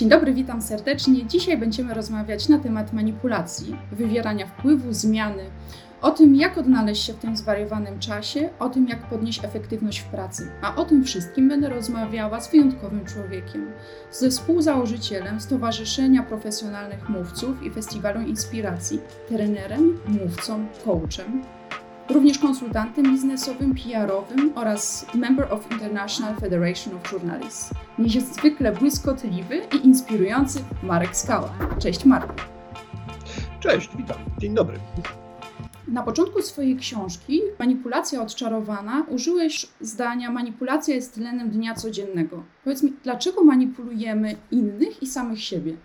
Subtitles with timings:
[0.00, 1.26] Dzień dobry, witam serdecznie.
[1.26, 5.42] Dzisiaj będziemy rozmawiać na temat manipulacji, wywierania wpływu, zmiany,
[6.02, 10.04] o tym, jak odnaleźć się w tym zwariowanym czasie, o tym, jak podnieść efektywność w
[10.04, 10.50] pracy.
[10.62, 13.72] A o tym wszystkim będę rozmawiała z wyjątkowym człowiekiem,
[14.10, 21.42] ze współzałożycielem Stowarzyszenia Profesjonalnych Mówców i Festiwalu Inspiracji, trenerem, mówcą, coachem,
[22.12, 27.74] również konsultantem biznesowym, PR-owym oraz member of International Federation of Journalists.
[27.98, 31.52] Niezwykle błyskotliwy i inspirujący Marek Skała.
[31.78, 32.32] Cześć Marek.
[33.60, 34.16] Cześć, witam.
[34.38, 34.78] Dzień dobry.
[35.88, 42.42] Na początku swojej książki Manipulacja odczarowana użyłeś zdania manipulacja jest tlenem dnia codziennego.
[42.64, 45.76] Powiedz mi, dlaczego manipulujemy innych i samych siebie?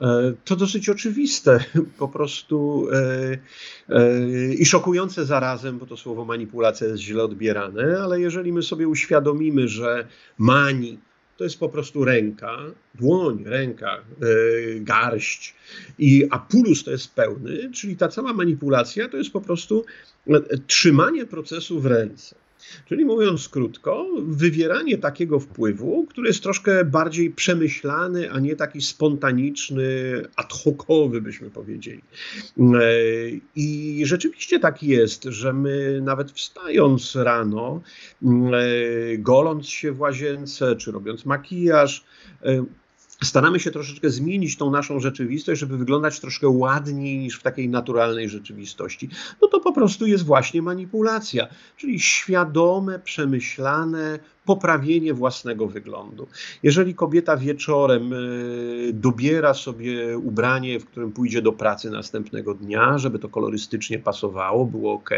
[0.00, 1.64] E, to dosyć oczywiste,
[1.98, 3.38] po prostu e,
[3.88, 8.88] e, i szokujące zarazem, bo to słowo manipulacja jest źle odbierane, ale jeżeli my sobie
[8.88, 10.06] uświadomimy, że
[10.38, 10.98] mani
[11.36, 12.58] to jest po prostu ręka,
[12.94, 14.04] dłoń, ręka,
[14.80, 15.54] garść,
[15.98, 19.84] i, a pulus to jest pełny, czyli ta cała manipulacja to jest po prostu
[20.66, 22.36] trzymanie procesu w ręce.
[22.86, 29.84] Czyli mówiąc krótko, wywieranie takiego wpływu, który jest troszkę bardziej przemyślany, a nie taki spontaniczny,
[30.36, 32.02] ad hocowy, byśmy powiedzieli.
[32.58, 32.62] E,
[33.56, 37.80] I rzeczywiście tak jest, że my nawet wstając rano,
[38.22, 38.28] e,
[39.18, 42.04] goląc się w łazience, czy robiąc makijaż,
[42.42, 42.64] e,
[43.24, 48.28] staramy się troszeczkę zmienić tą naszą rzeczywistość, żeby wyglądać troszkę ładniej niż w takiej naturalnej
[48.28, 49.08] rzeczywistości.
[49.42, 56.26] No to po prostu jest właśnie manipulacja, czyli świadome, przemyślane, poprawienie własnego wyglądu.
[56.62, 58.16] Jeżeli kobieta wieczorem e,
[58.92, 64.92] dobiera sobie ubranie, w którym pójdzie do pracy następnego dnia, żeby to kolorystycznie pasowało, było
[64.92, 65.10] ok,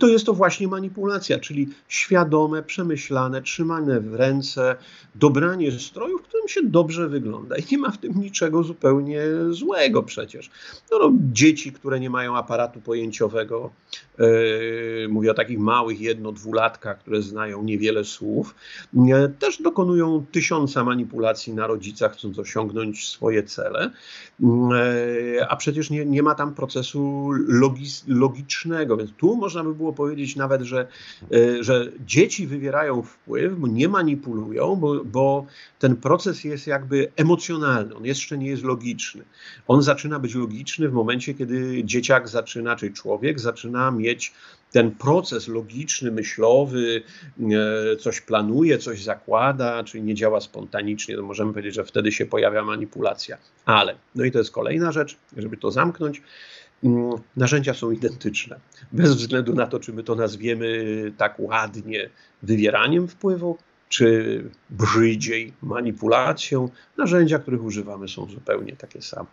[0.00, 4.76] to jest to właśnie manipulacja, czyli świadome, przemyślane, trzymane w ręce,
[5.14, 7.56] dobranie stroju, w którym się dobrze wygląda.
[7.56, 10.50] I nie ma w tym niczego zupełnie złego przecież.
[10.90, 13.70] No, no dzieci, które nie mają aparatu pojęciowego,
[15.08, 18.54] mówię o takich małych jedno, dwulatkach, które znają niewiele słów,
[19.38, 23.90] też dokonują tysiąca manipulacji na rodzicach, chcąc osiągnąć swoje cele,
[24.42, 29.92] e, a przecież nie, nie ma tam procesu logis, logicznego, więc tu można by było
[29.92, 30.86] powiedzieć nawet, że,
[31.32, 35.46] e, że dzieci wywierają wpływ, nie manipulują, bo, bo
[35.78, 39.24] ten proces jest jakby emocjonalny, on jeszcze nie jest logiczny.
[39.68, 44.05] On zaczyna być logiczny w momencie, kiedy dzieciak zaczyna, czy człowiek zaczyna mieć
[44.72, 47.02] ten proces logiczny, myślowy,
[47.40, 52.26] e, coś planuje, coś zakłada, czyli nie działa spontanicznie, to możemy powiedzieć, że wtedy się
[52.26, 53.38] pojawia manipulacja.
[53.64, 56.22] Ale, no i to jest kolejna rzecz, żeby to zamknąć,
[56.84, 58.60] mm, narzędzia są identyczne.
[58.92, 60.84] Bez względu na to, czy my to nazwiemy
[61.16, 62.10] tak ładnie
[62.42, 69.26] wywieraniem wpływu, czy brzydziej manipulacją, narzędzia, których używamy, są zupełnie takie same.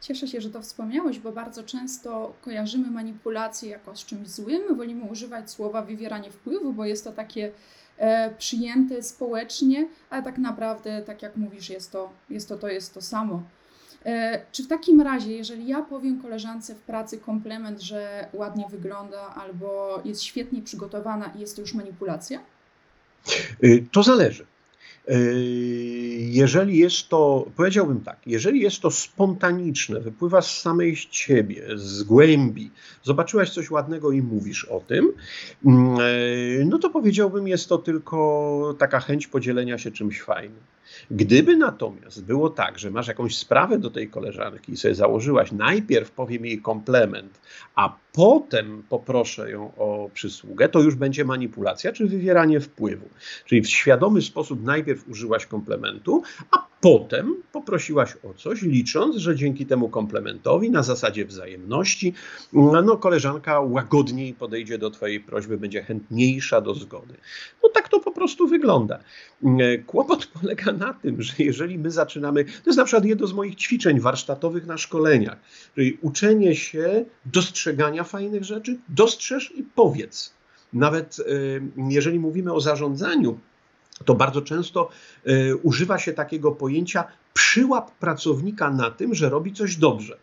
[0.00, 4.76] Cieszę się, że to wspomniałeś, bo bardzo często kojarzymy manipulację jako z czymś złym.
[4.76, 7.52] Wolimy używać słowa wywieranie wpływu, bo jest to takie
[7.98, 12.94] e, przyjęte społecznie, ale tak naprawdę, tak jak mówisz, jest to, jest to, to, jest
[12.94, 13.42] to samo.
[14.04, 19.34] E, czy w takim razie, jeżeli ja powiem koleżance w pracy komplement, że ładnie wygląda
[19.34, 22.40] albo jest świetnie przygotowana jest to już manipulacja?
[23.64, 24.46] Y, to zależy.
[25.08, 25.16] Yy,
[26.20, 32.70] jeżeli jest to, powiedziałbym tak, jeżeli jest to spontaniczne, wypływa z samej ciebie, z głębi,
[33.02, 35.12] zobaczyłaś coś ładnego i mówisz o tym,
[35.64, 40.60] yy, no to powiedziałbym, jest to tylko taka chęć podzielenia się czymś fajnym.
[41.10, 46.10] Gdyby natomiast było tak, że masz jakąś sprawę do tej koleżanki i sobie założyłaś, najpierw
[46.10, 47.40] powiem jej komplement,
[47.74, 53.08] a potem poproszę ją o przysługę, to już będzie manipulacja czy wywieranie wpływu.
[53.44, 59.66] Czyli w świadomy sposób najpierw użyłaś komplementu, a potem poprosiłaś o coś, licząc, że dzięki
[59.66, 62.14] temu komplementowi na zasadzie wzajemności,
[62.52, 67.14] no koleżanka łagodniej podejdzie do Twojej prośby, będzie chętniejsza do zgody.
[67.62, 68.98] No tak to po prostu wygląda.
[69.86, 73.54] Kłopot polega na tym, że jeżeli my zaczynamy, to jest na przykład jedno z moich
[73.54, 75.38] ćwiczeń warsztatowych na szkoleniach,
[75.74, 80.34] czyli uczenie się dostrzegania fajnych rzeczy, dostrzeż i powiedz.
[80.72, 83.38] Nawet y, jeżeli mówimy o zarządzaniu,
[84.04, 84.88] to bardzo często
[85.28, 87.04] y, używa się takiego pojęcia
[87.34, 90.18] przyłap pracownika na tym, że robi coś dobrze.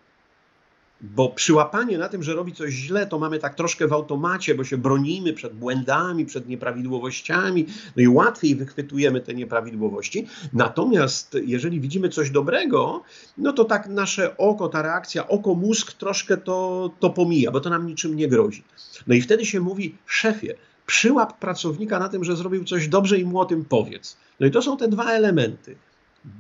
[1.02, 4.64] Bo przyłapanie na tym, że robi coś źle, to mamy tak troszkę w automacie, bo
[4.64, 7.66] się bronimy przed błędami, przed nieprawidłowościami,
[7.96, 10.28] no i łatwiej wychwytujemy te nieprawidłowości.
[10.54, 13.04] Natomiast jeżeli widzimy coś dobrego,
[13.38, 17.88] no to tak nasze oko, ta reakcja oko-mózg troszkę to, to pomija, bo to nam
[17.88, 18.64] niczym nie grozi.
[19.08, 20.54] No i wtedy się mówi, szefie,
[20.88, 24.18] przyłap pracownika na tym, że zrobił coś dobrze i mu o tym powiedz.
[24.40, 25.76] No i to są te dwa elementy.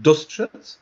[0.01, 0.79] dostrzec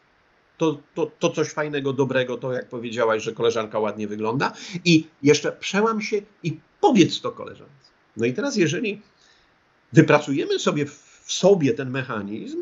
[0.58, 4.54] to, to, to coś fajnego, dobrego, to jak powiedziałaś, że koleżanka ładnie wygląda
[4.86, 7.90] i jeszcze przełam się i powiedz to koleżance.
[8.18, 9.02] No i teraz jeżeli
[9.94, 12.58] wypracujemy sobie w sobie ten mechanizm,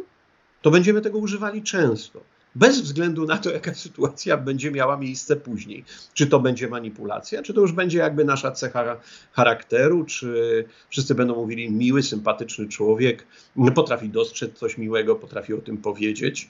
[0.62, 2.22] to będziemy tego używali często.
[2.56, 5.86] Bez względu na to, jaka sytuacja będzie miała miejsce później.
[6.14, 8.98] Czy to będzie manipulacja, czy to już będzie jakby nasza cecha
[9.32, 13.28] charakteru, czy wszyscy będą mówili miły, sympatyczny człowiek,
[13.76, 16.50] potrafi dostrzec coś miłego, potrafi o tym powiedzieć,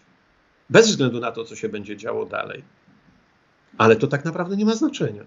[0.70, 2.64] bez względu na to, co się będzie działo dalej.
[3.78, 5.24] Ale to tak naprawdę nie ma znaczenia.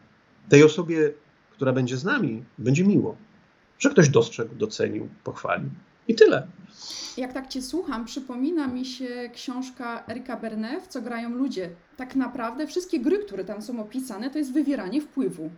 [0.49, 1.13] Tej osobie,
[1.51, 3.17] która będzie z nami, będzie miło,
[3.79, 5.71] że ktoś dostrzegł, docenił, pochwalił.
[6.09, 6.47] I tyle.
[7.17, 11.71] Jak tak Cię słucham, przypomina mi się książka Erika Berne, w co grają ludzie.
[11.97, 15.51] Tak naprawdę wszystkie gry, które tam są opisane, to jest wywieranie wpływu.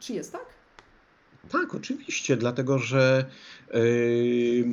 [0.00, 0.46] Czy jest tak?
[1.50, 3.24] Tak, oczywiście, dlatego że
[3.74, 4.64] yy,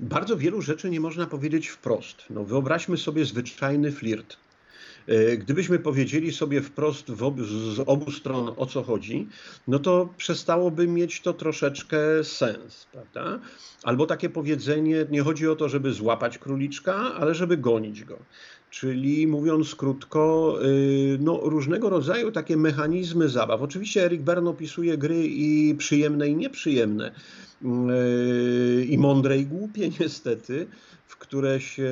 [0.00, 2.16] bardzo wielu rzeczy nie można powiedzieć wprost.
[2.30, 4.36] No, wyobraźmy sobie zwyczajny flirt.
[5.06, 9.28] E, gdybyśmy powiedzieli sobie wprost obu, z obu stron o co chodzi,
[9.68, 13.40] no to przestałoby mieć to troszeczkę sens, prawda?
[13.82, 18.18] Albo takie powiedzenie, nie chodzi o to, żeby złapać króliczka, ale żeby gonić go.
[18.70, 23.62] Czyli mówiąc krótko, y, no, różnego rodzaju takie mechanizmy zabaw.
[23.62, 27.12] Oczywiście Erik Bern opisuje gry i przyjemne, i nieprzyjemne,
[27.62, 30.66] y, i mądre, i głupie niestety,
[31.06, 31.90] w które się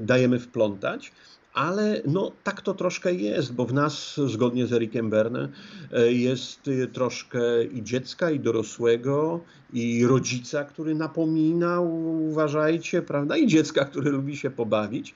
[0.00, 1.12] dajemy wplątać
[1.58, 5.48] ale no, tak to troszkę jest, bo w nas, zgodnie z Erikiem Berne,
[5.92, 9.40] e, jest e, troszkę i dziecka, i dorosłego,
[9.72, 15.14] i rodzica, który napomina, uważajcie, prawda, i dziecka, który lubi się pobawić.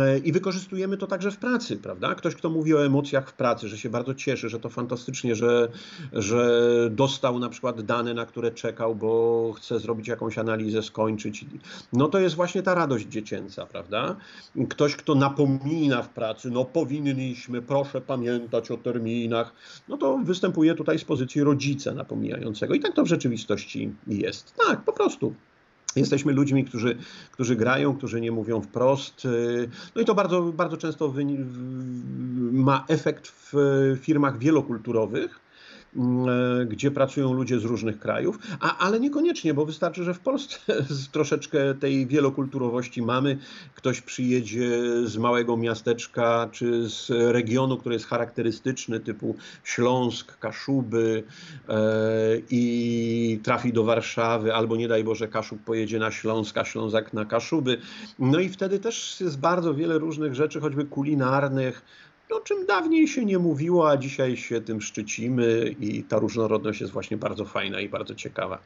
[0.00, 2.14] E, I wykorzystujemy to także w pracy, prawda?
[2.14, 5.68] Ktoś, kto mówi o emocjach w pracy, że się bardzo cieszy, że to fantastycznie, że,
[6.12, 11.44] że dostał na przykład dane, na które czekał, bo chce zrobić jakąś analizę, skończyć.
[11.92, 14.16] No to jest właśnie ta radość dziecięca, prawda?
[14.68, 19.52] Ktoś, kto napomina w pracy, no powinniśmy, proszę pamiętać o terminach,
[19.88, 22.74] no to występuje tutaj z pozycji rodzica napomijającego.
[22.74, 24.54] I tak to w rzeczywistości jest.
[24.66, 25.34] Tak, po prostu.
[25.96, 26.98] Jesteśmy ludźmi, którzy,
[27.32, 29.28] którzy grają, którzy nie mówią wprost.
[29.94, 31.14] No i to bardzo, bardzo często
[32.52, 33.54] ma efekt w
[34.00, 35.40] firmach wielokulturowych
[36.66, 40.56] gdzie pracują ludzie z różnych krajów, a, ale niekoniecznie, bo wystarczy, że w Polsce
[41.12, 43.38] troszeczkę tej wielokulturowości mamy.
[43.74, 44.70] Ktoś przyjedzie
[45.04, 51.22] z małego miasteczka czy z regionu, który jest charakterystyczny, typu Śląsk, Kaszuby
[51.68, 51.74] e,
[52.50, 57.24] i trafi do Warszawy, albo nie daj Boże, Kaszub pojedzie na Śląsk, a Ślązak na
[57.24, 57.78] Kaszuby.
[58.18, 61.82] No i wtedy też jest bardzo wiele różnych rzeczy, choćby kulinarnych,
[62.32, 66.92] o czym dawniej się nie mówiło, a dzisiaj się tym szczycimy i ta różnorodność jest
[66.92, 68.58] właśnie bardzo fajna i bardzo ciekawa.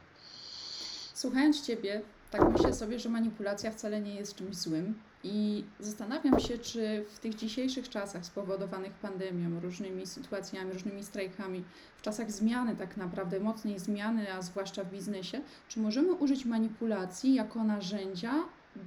[1.13, 2.01] Słuchając Ciebie,
[2.31, 7.19] tak myślę sobie, że manipulacja wcale nie jest czymś złym i zastanawiam się, czy w
[7.19, 11.63] tych dzisiejszych czasach spowodowanych pandemią, różnymi sytuacjami, różnymi strajkami,
[11.97, 17.33] w czasach zmiany tak naprawdę, mocnej zmiany, a zwłaszcza w biznesie, czy możemy użyć manipulacji
[17.33, 18.33] jako narzędzia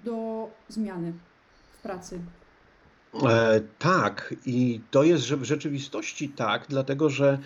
[0.05, 1.13] do zmiany
[1.73, 2.21] w pracy,
[3.15, 7.39] E, tak, i to jest w rzeczywistości tak, dlatego że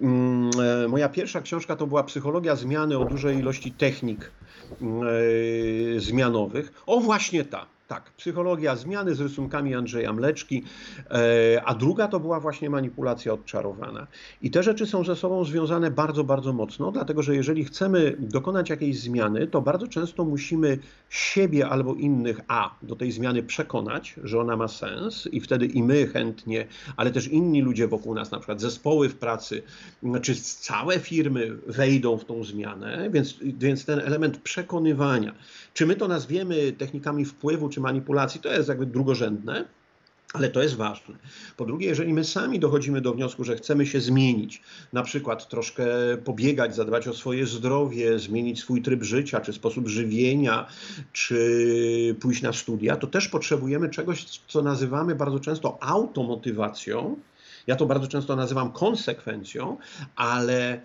[0.00, 0.50] mm,
[0.84, 4.32] e, moja pierwsza książka to była Psychologia zmiany o dużej ilości technik
[4.82, 4.86] e,
[6.00, 6.72] zmianowych.
[6.86, 7.66] O, właśnie ta.
[7.90, 10.64] Tak, psychologia zmiany z rysunkami Andrzeja Mleczki,
[11.10, 14.06] e, a druga to była właśnie manipulacja odczarowana.
[14.42, 18.70] I te rzeczy są ze sobą związane bardzo, bardzo mocno, dlatego że jeżeli chcemy dokonać
[18.70, 24.40] jakiejś zmiany, to bardzo często musimy siebie albo innych, a do tej zmiany przekonać, że
[24.40, 28.38] ona ma sens, i wtedy i my chętnie, ale też inni ludzie wokół nas, na
[28.38, 29.62] przykład zespoły w pracy,
[30.22, 35.34] czy całe firmy wejdą w tą zmianę, więc, więc ten element przekonywania,
[35.74, 39.64] czy my to nazwiemy technikami wpływu, czy manipulacji, to jest jakby drugorzędne.
[40.32, 41.14] Ale to jest ważne.
[41.56, 44.62] Po drugie, jeżeli my sami dochodzimy do wniosku, że chcemy się zmienić,
[44.92, 45.86] na przykład troszkę
[46.24, 50.66] pobiegać, zadbać o swoje zdrowie, zmienić swój tryb życia, czy sposób żywienia,
[51.12, 57.16] czy pójść na studia, to też potrzebujemy czegoś, co nazywamy bardzo często automotywacją.
[57.66, 59.76] Ja to bardzo często nazywam konsekwencją,
[60.16, 60.80] ale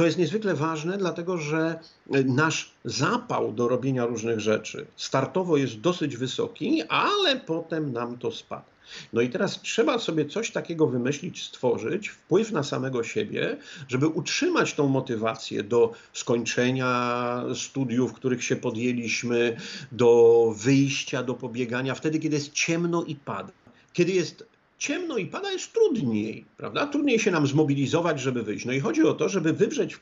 [0.00, 1.78] to jest niezwykle ważne, dlatego że
[2.24, 8.64] nasz zapał do robienia różnych rzeczy startowo jest dosyć wysoki, ale potem nam to spada.
[9.12, 13.56] No i teraz trzeba sobie coś takiego wymyślić, stworzyć, wpływ na samego siebie,
[13.88, 19.56] żeby utrzymać tą motywację do skończenia studiów, których się podjęliśmy,
[19.92, 23.52] do wyjścia, do pobiegania, wtedy, kiedy jest ciemno i pada.
[23.92, 24.49] Kiedy jest
[24.80, 26.86] ciemno i pada, jest trudniej, prawda?
[26.86, 28.64] Trudniej się nam zmobilizować, żeby wyjść.
[28.64, 29.98] No i chodzi o to, żeby wywrzeć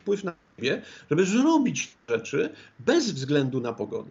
[0.00, 4.10] wpływ na siebie, żeby zrobić rzeczy bez względu na pogodę.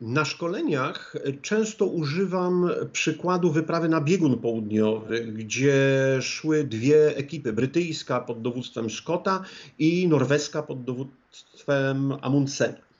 [0.00, 5.78] Na szkoleniach często używam przykładu wyprawy na biegun południowy, gdzie
[6.20, 9.44] szły dwie ekipy: brytyjska pod dowództwem Scotta
[9.78, 12.91] i norweska pod dowództwem Amundsena.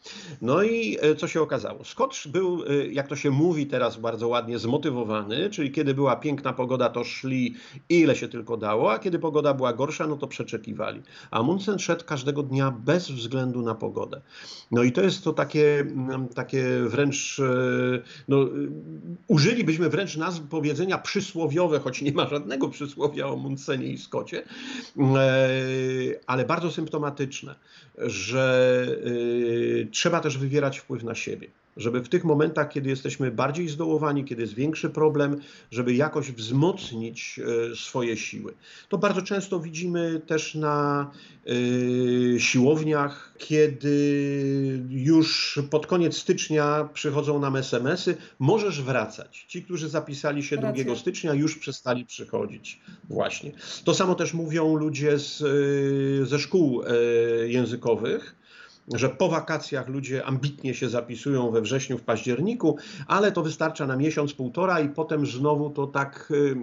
[0.43, 1.85] No i e, co się okazało?
[1.85, 6.53] Scott był, e, jak to się mówi teraz bardzo ładnie, zmotywowany, czyli kiedy była piękna
[6.53, 7.55] pogoda, to szli
[7.89, 11.03] ile się tylko dało, a kiedy pogoda była gorsza, no to przeczekiwali.
[11.31, 14.21] A Amundsen szedł każdego dnia bez względu na pogodę.
[14.71, 17.45] No i to jest to takie, mm, takie wręcz, e,
[18.29, 18.49] no,
[19.29, 24.43] użylibyśmy wręcz nazw powiedzenia przysłowiowe, choć nie ma żadnego przysłowia o Amundsenie i Scottie,
[26.27, 27.55] ale bardzo symptomatyczne,
[27.99, 28.87] że
[29.93, 34.43] trzeba też wywierać wpływ na siebie żeby w tych momentach, kiedy jesteśmy bardziej zdołowani, kiedy
[34.43, 37.41] jest większy problem, żeby jakoś wzmocnić
[37.73, 38.55] e, swoje siły.
[38.89, 41.11] To bardzo często widzimy też na
[41.49, 49.45] y, siłowniach, kiedy już pod koniec stycznia przychodzą nam SMS-y, możesz wracać.
[49.49, 50.85] Ci, którzy zapisali się Racja.
[50.85, 52.81] 2 stycznia, już przestali przychodzić.
[53.09, 53.53] Właśnie.
[53.85, 56.83] To samo też mówią ludzie z, y, ze szkół
[57.47, 58.42] językowych
[58.89, 63.97] że po wakacjach ludzie ambitnie się zapisują we wrześniu, w październiku, ale to wystarcza na
[63.97, 66.57] miesiąc, półtora i potem znowu to tak y,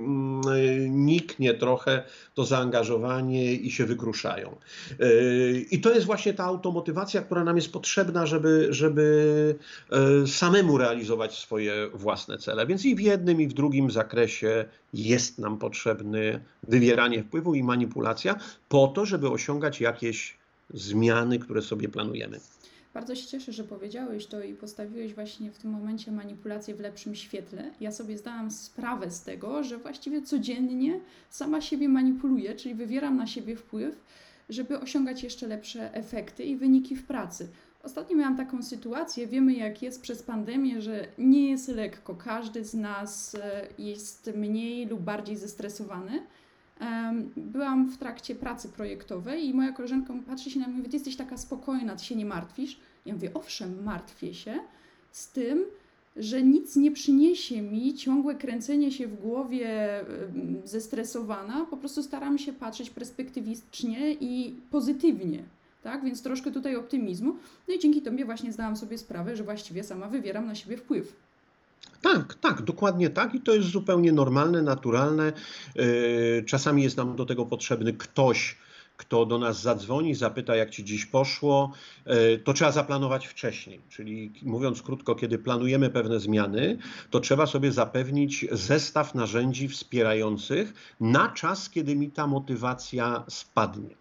[0.90, 4.56] niknie trochę to zaangażowanie i się wykruszają.
[5.02, 9.56] Y, I to jest właśnie ta automotywacja, która nam jest potrzebna, żeby, żeby
[10.24, 12.68] y, samemu realizować swoje własne cele.
[12.68, 18.36] Więc i w jednym, i w drugim zakresie jest nam potrzebny wywieranie wpływu i manipulacja
[18.70, 20.39] po to, żeby osiągać jakieś
[20.74, 22.40] zmiany, które sobie planujemy.
[22.94, 27.16] Bardzo się cieszę, że powiedziałeś to i postawiłeś właśnie w tym momencie manipulację w lepszym
[27.16, 27.72] świetle.
[27.80, 31.00] Ja sobie zdałam sprawę z tego, że właściwie codziennie
[31.30, 33.96] sama siebie manipuluję, czyli wywieram na siebie wpływ,
[34.50, 37.48] żeby osiągać jeszcze lepsze efekty i wyniki w pracy.
[37.84, 42.16] Ostatnio miałam taką sytuację, wiemy jak jest przez pandemię, że nie jest lekko.
[42.16, 46.22] Każdy z nas e, jest mniej lub bardziej zestresowany
[47.38, 50.96] byłam w trakcie pracy projektowej i moja koleżanka patrzy się na mnie i mówi, ty
[50.96, 52.80] jesteś taka spokojna, ty się nie martwisz?
[53.06, 54.60] Ja mówię, owszem, martwię się
[55.12, 55.66] z tym,
[56.16, 59.70] że nic nie przyniesie mi ciągłe kręcenie się w głowie
[60.64, 65.44] zestresowana, po prostu staram się patrzeć perspektywicznie i pozytywnie.
[65.84, 67.36] Tak, więc troszkę tutaj optymizmu.
[67.68, 71.16] No i dzięki tobie właśnie zdałam sobie sprawę, że właściwie sama wywieram na siebie wpływ.
[72.02, 75.34] Tak, tak, dokładnie tak i to jest zupełnie normalne, naturalne.
[75.76, 78.58] Yy, czasami jest nam do tego potrzebny ktoś,
[78.98, 81.72] kto do nas zadzwoni, zapyta, jak ci dziś poszło,
[82.06, 83.82] yy, to trzeba zaplanować wcześniej.
[83.90, 86.78] Czyli mówiąc krótko, kiedy planujemy pewne zmiany,
[87.10, 93.96] to trzeba sobie zapewnić zestaw narzędzi wspierających na czas, kiedy mi ta motywacja spadnie.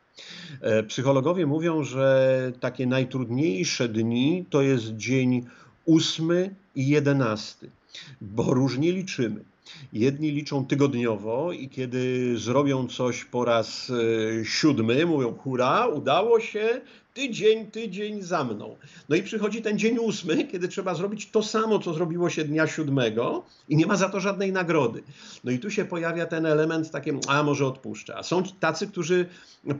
[0.62, 5.46] Yy, psychologowie mówią, że takie najtrudniejsze dni to jest dzień
[5.88, 7.70] ósmy i jedenasty
[8.20, 9.44] bo różnie liczymy.
[9.92, 13.90] Jedni liczą tygodniowo i kiedy zrobią coś po raz
[14.40, 16.80] e, siódmy, mówią hurra, udało się,
[17.18, 18.76] tydzień, tydzień za mną.
[19.08, 22.66] No i przychodzi ten dzień ósmy, kiedy trzeba zrobić to samo, co zrobiło się dnia
[22.66, 25.02] siódmego i nie ma za to żadnej nagrody.
[25.44, 28.16] No i tu się pojawia ten element taki, a może odpuszczę.
[28.16, 29.26] A są tacy, którzy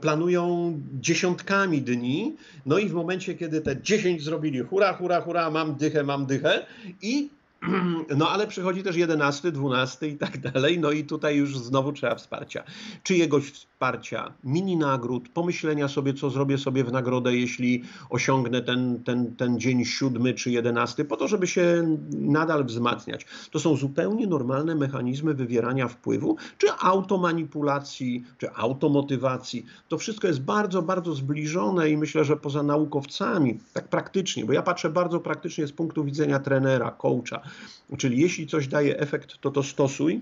[0.01, 5.75] planują dziesiątkami dni, no i w momencie, kiedy te dziesięć zrobili, hura, hura, hura, mam
[5.75, 6.65] dychę, mam dychę
[7.01, 7.29] i
[8.17, 12.15] no ale przychodzi też 11, 12 i tak dalej, no i tutaj już znowu trzeba
[12.15, 12.63] wsparcia.
[13.03, 19.35] Czyjegoś wsparcia, mini nagród, pomyślenia sobie, co zrobię sobie w nagrodę, jeśli osiągnę ten, ten,
[19.35, 23.25] ten dzień siódmy czy jedenasty, po to, żeby się nadal wzmacniać.
[23.51, 29.65] To są zupełnie normalne mechanizmy wywierania wpływu, czy automanipulacji, czy automotywacji.
[29.87, 34.61] To wszystko jest bardzo, bardzo zbliżone i myślę, że poza naukowcami, tak praktycznie, bo ja
[34.61, 37.48] patrzę bardzo praktycznie z punktu widzenia trenera, coacha,
[37.97, 40.21] Czyli jeśli coś daje efekt, to to stosuj.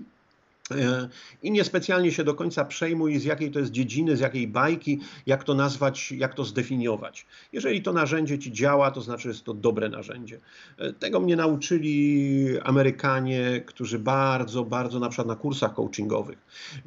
[0.70, 1.08] E,
[1.42, 5.44] I niespecjalnie się do końca przejmuj, z jakiej to jest dziedziny, z jakiej bajki, jak
[5.44, 7.26] to nazwać, jak to zdefiniować.
[7.52, 10.38] Jeżeli to narzędzie ci działa, to znaczy, jest to dobre narzędzie.
[10.78, 16.38] E, tego mnie nauczyli Amerykanie, którzy bardzo, bardzo, na przykład na kursach coachingowych,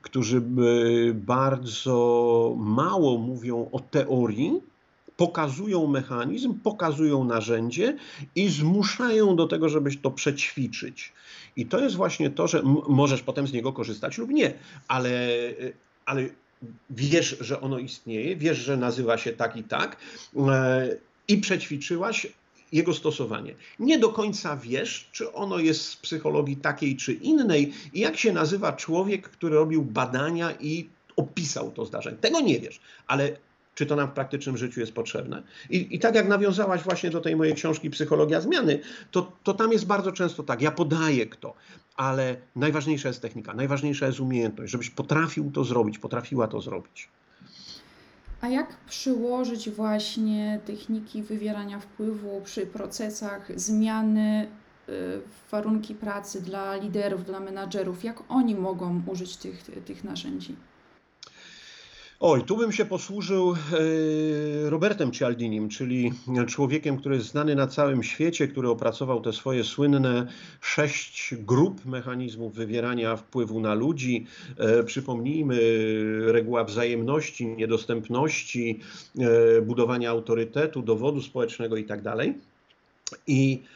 [0.01, 0.41] którzy e,
[1.13, 4.70] bardzo mało mówią o teorii,
[5.21, 7.97] pokazują mechanizm, pokazują narzędzie
[8.35, 11.13] i zmuszają do tego, żebyś to przećwiczyć.
[11.55, 14.53] I to jest właśnie to, że możesz potem z niego korzystać lub nie,
[14.87, 15.29] ale,
[16.05, 16.29] ale
[16.89, 19.97] wiesz, że ono istnieje, wiesz, że nazywa się tak i tak
[20.37, 20.89] e,
[21.27, 22.27] i przećwiczyłaś
[22.71, 23.55] jego stosowanie.
[23.79, 28.33] Nie do końca wiesz, czy ono jest z psychologii takiej czy innej i jak się
[28.33, 32.17] nazywa człowiek, który robił badania i opisał to zdarzenie.
[32.17, 33.37] Tego nie wiesz, ale
[33.75, 35.43] czy to nam w praktycznym życiu jest potrzebne.
[35.69, 38.79] I, I tak jak nawiązałaś właśnie do tej mojej książki Psychologia Zmiany,
[39.11, 41.53] to, to tam jest bardzo często tak, ja podaję kto,
[41.95, 47.09] ale najważniejsza jest technika, najważniejsza jest umiejętność, żebyś potrafił to zrobić, potrafiła to zrobić.
[48.41, 54.47] A jak przyłożyć właśnie techniki wywierania wpływu przy procesach zmiany,
[54.89, 58.03] y, warunki pracy dla liderów, dla menadżerów?
[58.03, 60.55] Jak oni mogą użyć tych, tych narzędzi?
[62.23, 66.11] Oj, tu bym się posłużył e, Robertem Cialdinim, czyli
[66.47, 70.27] człowiekiem, który jest znany na całym świecie, który opracował te swoje słynne
[70.61, 74.25] sześć grup mechanizmów wywierania wpływu na ludzi.
[74.57, 75.59] E, przypomnijmy,
[76.31, 78.79] reguła wzajemności, niedostępności,
[79.19, 82.33] e, budowania autorytetu, dowodu społecznego itd.
[83.27, 83.67] I tak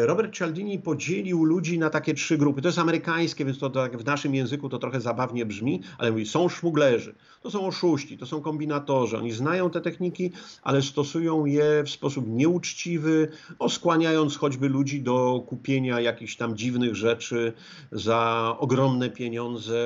[0.00, 2.62] Robert Cialdini podzielił ludzi na takie trzy grupy.
[2.62, 6.26] To jest amerykańskie, więc to tak w naszym języku to trochę zabawnie brzmi, ale mówi,
[6.26, 9.18] są szmuglerzy, to są oszuści, to są kombinatorzy.
[9.18, 13.28] Oni znają te techniki, ale stosują je w sposób nieuczciwy,
[13.68, 17.52] skłaniając choćby ludzi do kupienia jakichś tam dziwnych rzeczy
[17.92, 19.78] za ogromne pieniądze,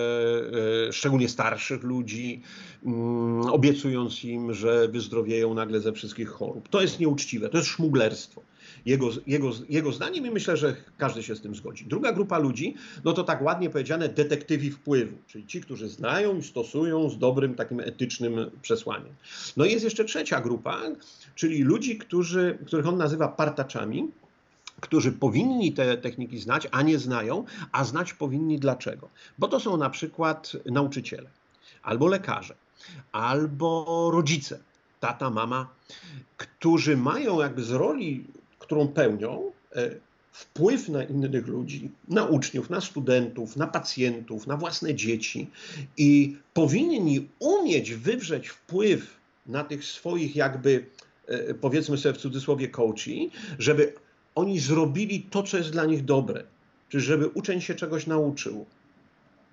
[0.89, 2.43] e, szczególnie starszych ludzi,
[2.85, 6.69] mm, obiecując im, że wyzdrowieją nagle ze wszystkich chorób.
[6.69, 8.43] To jest nieuczciwe, to jest szmuglerstwo
[8.87, 11.85] jego, jego, jego zdaniem i myślę, że każdy się z tym zgodzi.
[11.85, 12.75] Druga grupa ludzi,
[13.05, 17.55] no to tak ładnie powiedziane, detektywi wpływu, czyli ci, którzy znają i stosują z dobrym,
[17.55, 19.15] takim etycznym przesłaniem.
[19.57, 20.83] No i jest jeszcze trzecia grupa,
[21.35, 24.09] czyli ludzi, którzy, których on nazywa partaczami,
[24.81, 29.09] którzy powinni te techniki znać, a nie znają, a znać powinni dlaczego.
[29.39, 31.31] Bo to są na przykład nauczyciele,
[31.83, 32.55] albo lekarze,
[33.13, 34.59] albo rodzice,
[35.01, 35.69] tata, mama,
[36.37, 38.25] którzy mają jakby z roli
[38.67, 39.91] którą pełnią, e,
[40.33, 45.51] wpływ na innych ludzi, na uczniów, na studentów, na pacjentów, na własne dzieci
[45.97, 50.87] i powinni umieć wywrzeć wpływ na tych swoich jakby
[51.27, 53.93] e, powiedzmy sobie w cudzysłowie coachi, żeby
[54.35, 56.45] oni zrobili to, co jest dla nich dobre,
[56.89, 58.67] czyli żeby uczeń się czegoś nauczył,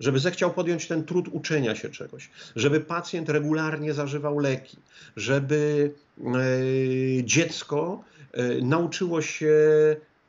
[0.00, 4.76] żeby zechciał podjąć ten trud uczenia się czegoś, żeby pacjent regularnie zażywał leki,
[5.16, 6.24] żeby e,
[7.24, 9.56] dziecko e, nauczyło się,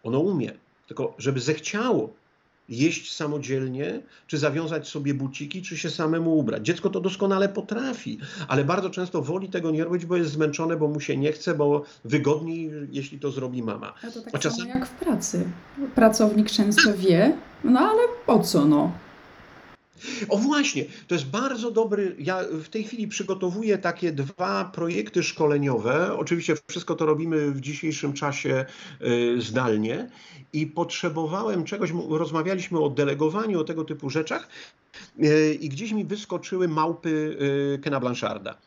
[0.03, 0.53] ono umie,
[0.87, 2.13] tylko żeby zechciało
[2.69, 6.65] jeść samodzielnie, czy zawiązać sobie buciki, czy się samemu ubrać.
[6.65, 10.87] Dziecko to doskonale potrafi, ale bardzo często woli tego nie robić, bo jest zmęczone, bo
[10.87, 13.93] mu się nie chce, bo wygodniej, jeśli to zrobi mama.
[14.07, 14.65] A to tak A czasem...
[14.65, 15.45] samo jak w pracy.
[15.95, 18.91] Pracownik często wie, no ale po co no?
[20.29, 22.15] O właśnie, to jest bardzo dobry.
[22.19, 26.17] Ja w tej chwili przygotowuję takie dwa projekty szkoleniowe.
[26.17, 28.65] Oczywiście wszystko to robimy w dzisiejszym czasie
[29.01, 30.09] y, zdalnie
[30.53, 31.89] i potrzebowałem czegoś.
[32.09, 34.49] Rozmawialiśmy o delegowaniu, o tego typu rzeczach.
[35.19, 37.37] E, i gdzieś mi wyskoczyły małpy
[37.75, 38.57] e, Kena Blancharda.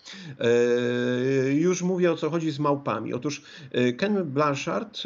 [0.40, 3.14] E, już mówię o co chodzi z małpami.
[3.14, 3.42] Otóż
[3.96, 5.02] Ken Blanchard,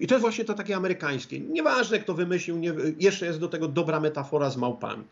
[0.00, 3.68] i to jest właśnie to takie amerykańskie, nieważne kto wymyślił, nie, jeszcze jest do tego
[3.68, 5.04] dobra metafora z małpami.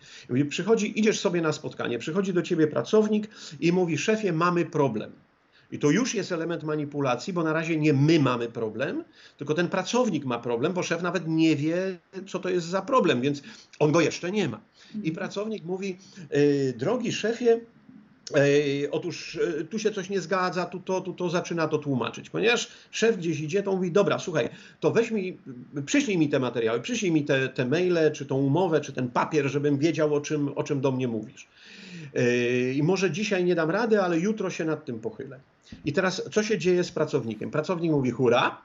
[0.48, 3.28] Przychodzi, idziesz sobie na spotkanie, przychodzi do ciebie pracownik
[3.60, 5.12] i mówi, szefie, mamy problem.
[5.72, 9.04] I to już jest element manipulacji, bo na razie nie my mamy problem,
[9.38, 13.20] tylko ten pracownik ma problem, bo szef nawet nie wie, co to jest za problem,
[13.20, 13.42] więc
[13.78, 14.60] on go jeszcze nie ma.
[14.94, 15.14] I mhm.
[15.14, 15.98] pracownik mówi:
[16.34, 17.60] y, Drogi szefie,
[18.36, 22.30] y, Otóż y, tu się coś nie zgadza, tu to, tu to zaczyna to tłumaczyć.
[22.30, 24.48] Ponieważ szef gdzieś idzie, to mówi, dobra, słuchaj,
[24.80, 25.38] to weź mi,
[25.86, 29.48] przyślij mi te materiały, przyślij mi te, te maile, czy tą umowę, czy ten papier,
[29.48, 31.48] żebym wiedział, o czym, o czym do mnie mówisz.
[32.74, 35.40] I może dzisiaj nie dam rady, ale jutro się nad tym pochylę.
[35.84, 37.50] I teraz co się dzieje z pracownikiem?
[37.50, 38.62] Pracownik mówi, hura,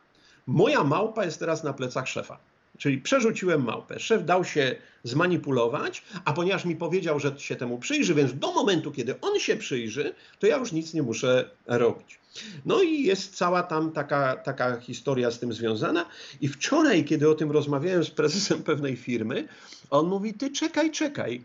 [0.48, 2.38] moja małpa jest teraz na plecach szefa.
[2.78, 4.00] Czyli przerzuciłem małpę.
[4.00, 8.92] Szef dał się zmanipulować, a ponieważ mi powiedział, że się temu przyjrzy, więc do momentu,
[8.92, 12.20] kiedy on się przyjrzy, to ja już nic nie muszę robić.
[12.66, 16.06] No i jest cała tam taka, taka historia z tym związana.
[16.42, 19.48] I wczoraj, kiedy o tym rozmawiałem z prezesem pewnej firmy,
[19.90, 21.44] on mówi: Ty czekaj, czekaj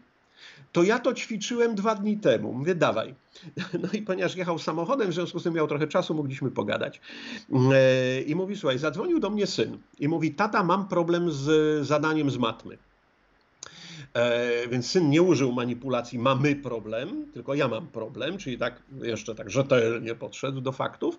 [0.72, 2.52] to ja to ćwiczyłem dwa dni temu.
[2.52, 3.14] Mówię, dawaj.
[3.82, 7.00] No i ponieważ jechał samochodem, w związku z tym miał trochę czasu, mogliśmy pogadać.
[7.72, 12.30] E, I mówi, słuchaj, zadzwonił do mnie syn i mówi, tata, mam problem z zadaniem
[12.30, 12.78] z matmy.
[14.14, 19.34] E, więc syn nie użył manipulacji, mamy problem, tylko ja mam problem, czyli tak jeszcze
[19.34, 21.18] tak rzetelnie podszedł do faktów.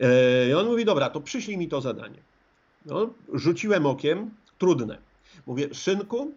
[0.00, 2.18] E, I on mówi, dobra, to przyślij mi to zadanie.
[2.86, 5.07] No, rzuciłem okiem, trudne.
[5.48, 6.32] Mówię, synku,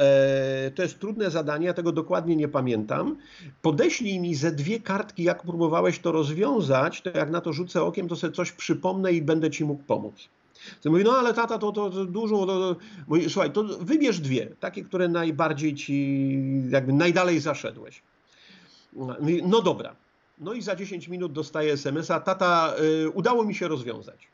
[0.00, 3.16] E, to jest trudne zadanie, ja tego dokładnie nie pamiętam.
[3.62, 8.08] Podeślij mi ze dwie kartki, jak próbowałeś to rozwiązać, to jak na to rzucę okiem,
[8.08, 10.14] to sobie coś przypomnę i będę ci mógł pomóc.
[10.82, 12.46] To mówi, no ale tata, to, to, to dużo.
[12.46, 12.80] To, to.
[13.28, 16.38] Słuchaj, to wybierz dwie, takie, które najbardziej ci,
[16.70, 18.02] jakby najdalej zaszedłeś.
[18.92, 19.96] Mówi, no dobra.
[20.38, 24.28] No i za 10 minut dostaje SMS-a, tata, y, udało mi się rozwiązać.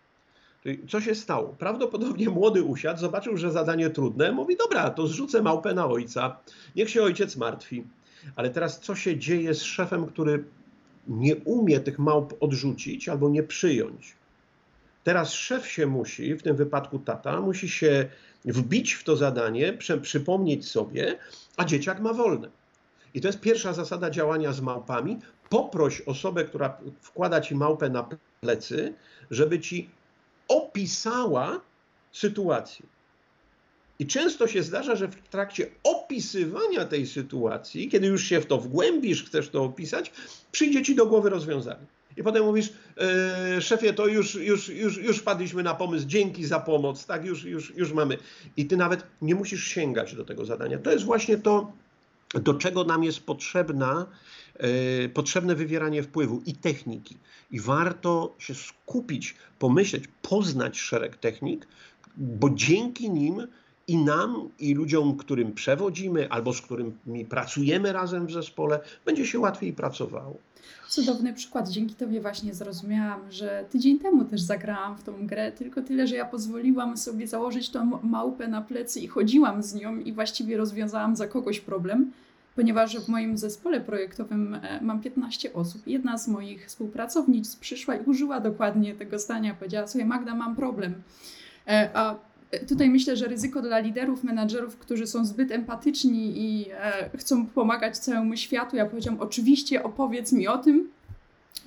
[0.67, 1.55] Czyli Co się stało?
[1.59, 6.37] Prawdopodobnie młody usiadł, zobaczył, że zadanie trudne, mówi, dobra, to zrzucę małpę na ojca,
[6.77, 7.85] niech się ojciec martwi.
[8.37, 10.45] Ale teraz co się dzieje z szefem, który
[11.09, 14.15] nie umie tych małp odrzucić albo nie przyjąć?
[15.05, 18.09] Teraz szef się musi, w tym wypadku tata, musi się
[18.45, 21.19] wbić w to zadanie, przypomnieć sobie,
[21.57, 22.49] a dzieciak ma wolne.
[23.15, 25.19] I to jest pierwsza zasada działania z małpami.
[25.49, 28.09] Poproś osobę, która wkłada ci małpę na
[28.41, 28.95] plecy,
[29.31, 29.91] żeby ci
[30.49, 31.61] opisała
[32.13, 32.87] sytuację.
[33.99, 38.59] I często się zdarza, że w trakcie opisywania tej sytuacji, kiedy już się w to
[38.59, 40.13] wgłębisz, chcesz to opisać,
[40.53, 41.87] przyjdzie ci do głowy rozwiązanie.
[42.17, 42.73] I potem mówisz,
[43.57, 47.45] e, szefie, to już, już, już, już wpadliśmy na pomysł, dzięki za pomoc, tak, już,
[47.45, 48.19] już, już mamy.
[48.57, 50.79] I ty nawet nie musisz sięgać do tego zadania.
[50.79, 51.73] To jest właśnie to,
[52.41, 54.07] do czego nam jest potrzebna,
[54.55, 57.17] e, potrzebne wywieranie wpływu i techniki.
[57.51, 61.67] I warto się skupić, pomyśleć, poznać szereg technik,
[62.17, 63.47] bo dzięki nim
[63.89, 69.39] i nam, i ludziom, którym przewodzimy, albo z którymi pracujemy razem w zespole, będzie się
[69.39, 70.37] łatwiej pracowało.
[70.89, 71.69] Cudowny przykład.
[71.69, 76.17] Dzięki Tobie właśnie zrozumiałam, że tydzień temu też zagrałam w tą grę, tylko tyle, że
[76.17, 81.17] ja pozwoliłam sobie założyć tą małpę na plecy i chodziłam z nią i właściwie rozwiązałam
[81.17, 82.13] za kogoś problem,
[82.57, 85.87] ponieważ w moim zespole projektowym e, mam 15 osób.
[85.87, 89.55] Jedna z moich współpracownic przyszła i użyła dokładnie tego zdania.
[89.55, 90.95] Powiedziała sobie, Magda, mam problem.
[91.69, 92.15] E, A
[92.69, 97.99] tutaj myślę, że ryzyko dla liderów, menadżerów, którzy są zbyt empatyczni i e, chcą pomagać
[97.99, 98.77] całemu światu.
[98.77, 100.89] Ja powiedziałam, oczywiście opowiedz mi o tym.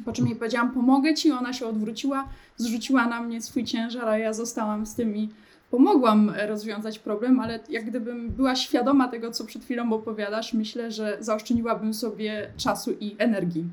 [0.06, 1.32] Po czym jej powiedziałam, pomogę ci.
[1.32, 5.30] Ona się odwróciła, zrzuciła na mnie swój ciężar, a ja zostałam z tym i
[5.72, 11.18] pomogłam rozwiązać problem, ale jak gdybym była świadoma tego, co przed chwilą opowiadasz, myślę, że
[11.20, 13.66] zaoszczędziłabym sobie czasu i energii.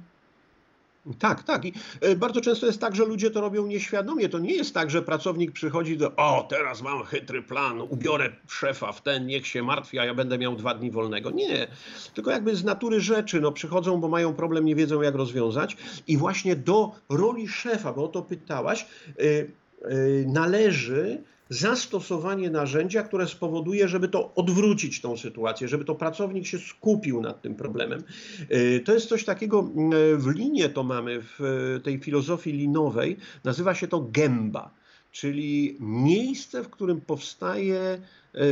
[1.18, 1.64] Tak, tak.
[1.64, 4.28] I e, bardzo często jest tak, że ludzie to robią nieświadomie.
[4.28, 8.92] To nie jest tak, że pracownik przychodzi do, o, teraz mam chytry plan, ubiorę szefa
[8.92, 11.30] w ten, niech się martwi, a ja będę miał dwa dni wolnego.
[11.30, 11.66] Nie.
[12.14, 16.16] Tylko jakby z natury rzeczy, no przychodzą, bo mają problem, nie wiedzą jak rozwiązać i
[16.16, 18.86] właśnie do roli szefa, bo o to pytałaś,
[19.20, 19.50] y,
[19.90, 26.58] y, należy zastosowanie narzędzia, które spowoduje, żeby to odwrócić tą sytuację, żeby to pracownik się
[26.58, 28.04] skupił nad tym problemem.
[28.50, 29.70] Y, To jest coś takiego,
[30.14, 31.40] y, w linie to mamy, w
[31.76, 34.70] y, tej filozofii linowej, nazywa się to gęba,
[35.12, 38.00] czyli miejsce, w którym powstaje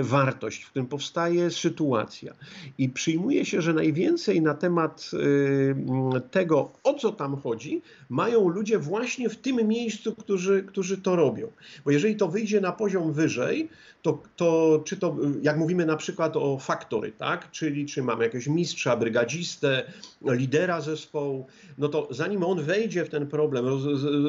[0.03, 2.35] wartość, w którym powstaje sytuacja.
[2.79, 8.79] I przyjmuje się, że najwięcej na temat mm, tego, o co tam chodzi, mają ludzie
[8.79, 11.49] właśnie w tym miejscu, którzy, którzy to robią.
[11.85, 13.69] Bo jeżeli to wyjdzie na poziom wyżej,
[14.03, 17.51] to, to czy to, jak mówimy na przykład o faktory, tak?
[17.51, 19.93] czyli czy mamy jakiegoś mistrza, brygadzistę,
[20.23, 21.47] lidera zespołu,
[21.79, 23.65] no to zanim on wejdzie w ten problem,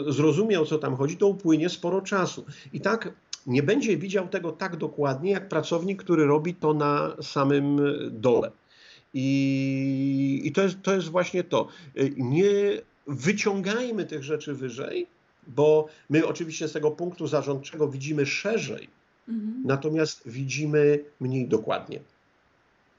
[0.08, 2.46] zrozumie o co tam chodzi, to upłynie sporo czasu.
[2.74, 3.14] I tak
[3.46, 7.80] nie będzie widział tego tak dokładnie, jak pracownik, który robi to na samym
[8.12, 8.52] dole.
[9.14, 11.68] I, i to, jest, to jest właśnie to.
[12.18, 12.52] Nie
[13.08, 15.08] wyciągajmy tych rzeczy wyżej,
[15.48, 18.90] bo my oczywiście z tego punktu zarządczego widzimy szerzej,
[19.28, 19.64] Mhm.
[19.66, 22.00] natomiast widzimy mniej dokładnie.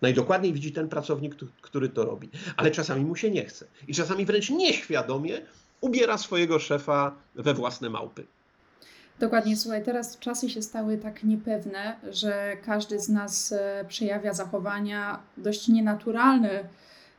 [0.02, 3.66] Najdokładniej widzi ten pracownik, któ- który to robi, ale czasami mu się nie chce.
[3.88, 5.40] I czasami wręcz nieświadomie
[5.80, 8.26] ubiera swojego szefa we własne małpy.
[9.18, 15.18] Dokładnie, słuchaj, teraz czasy się stały tak niepewne, że każdy z nas e, przejawia zachowania
[15.36, 16.64] dość nienaturalne,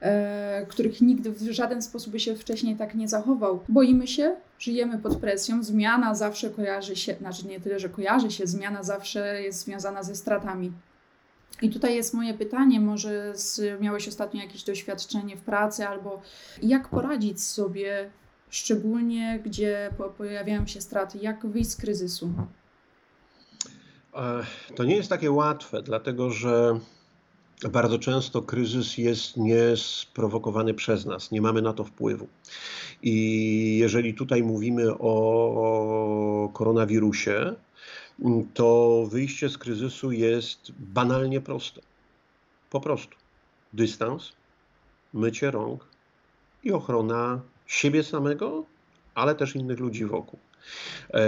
[0.01, 3.63] e, których nigdy w żaden sposób by się wcześniej tak nie zachował.
[3.69, 8.47] Boimy się, żyjemy pod presją, zmiana zawsze kojarzy się, znaczy nie tyle, że kojarzy się,
[8.47, 10.71] zmiana zawsze jest związana ze stratami.
[11.61, 16.21] I tutaj jest moje pytanie, może z, miałeś ostatnio jakieś doświadczenie w pracy, albo
[16.61, 18.09] jak poradzić sobie,
[18.49, 22.31] szczególnie gdzie po, pojawiają się straty, jak wyjść z kryzysu?
[24.75, 26.79] To nie jest takie łatwe, dlatego że
[27.71, 32.27] bardzo często kryzys jest niesprowokowany przez nas, nie mamy na to wpływu.
[33.01, 37.55] I jeżeli tutaj mówimy o koronawirusie,
[38.53, 41.81] to wyjście z kryzysu jest banalnie proste.
[42.69, 43.15] Po prostu
[43.73, 44.33] dystans,
[45.13, 45.87] mycie rąk
[46.63, 48.65] i ochrona siebie samego,
[49.15, 50.39] ale też innych ludzi wokół.
[51.13, 51.19] E,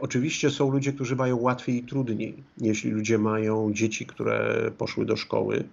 [0.00, 2.34] oczywiście są ludzie, którzy mają łatwiej i trudniej.
[2.58, 5.64] Jeśli ludzie mają dzieci, które poszły do szkoły,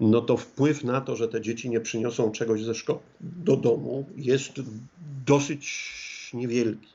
[0.00, 4.06] no to wpływ na to, że te dzieci nie przyniosą czegoś ze szkoły do domu,
[4.16, 4.52] jest
[5.26, 5.94] dosyć
[6.34, 6.88] niewielki.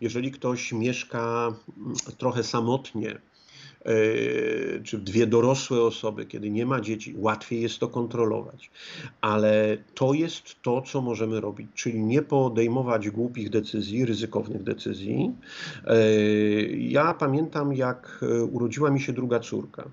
[0.00, 1.54] Jeżeli ktoś mieszka
[2.18, 3.18] trochę samotnie,
[4.84, 8.70] czy dwie dorosłe osoby, kiedy nie ma dzieci, łatwiej jest to kontrolować.
[9.20, 15.32] Ale to jest to, co możemy robić, czyli nie podejmować głupich decyzji, ryzykownych decyzji.
[16.78, 19.84] Ja pamiętam, jak urodziła mi się druga córka.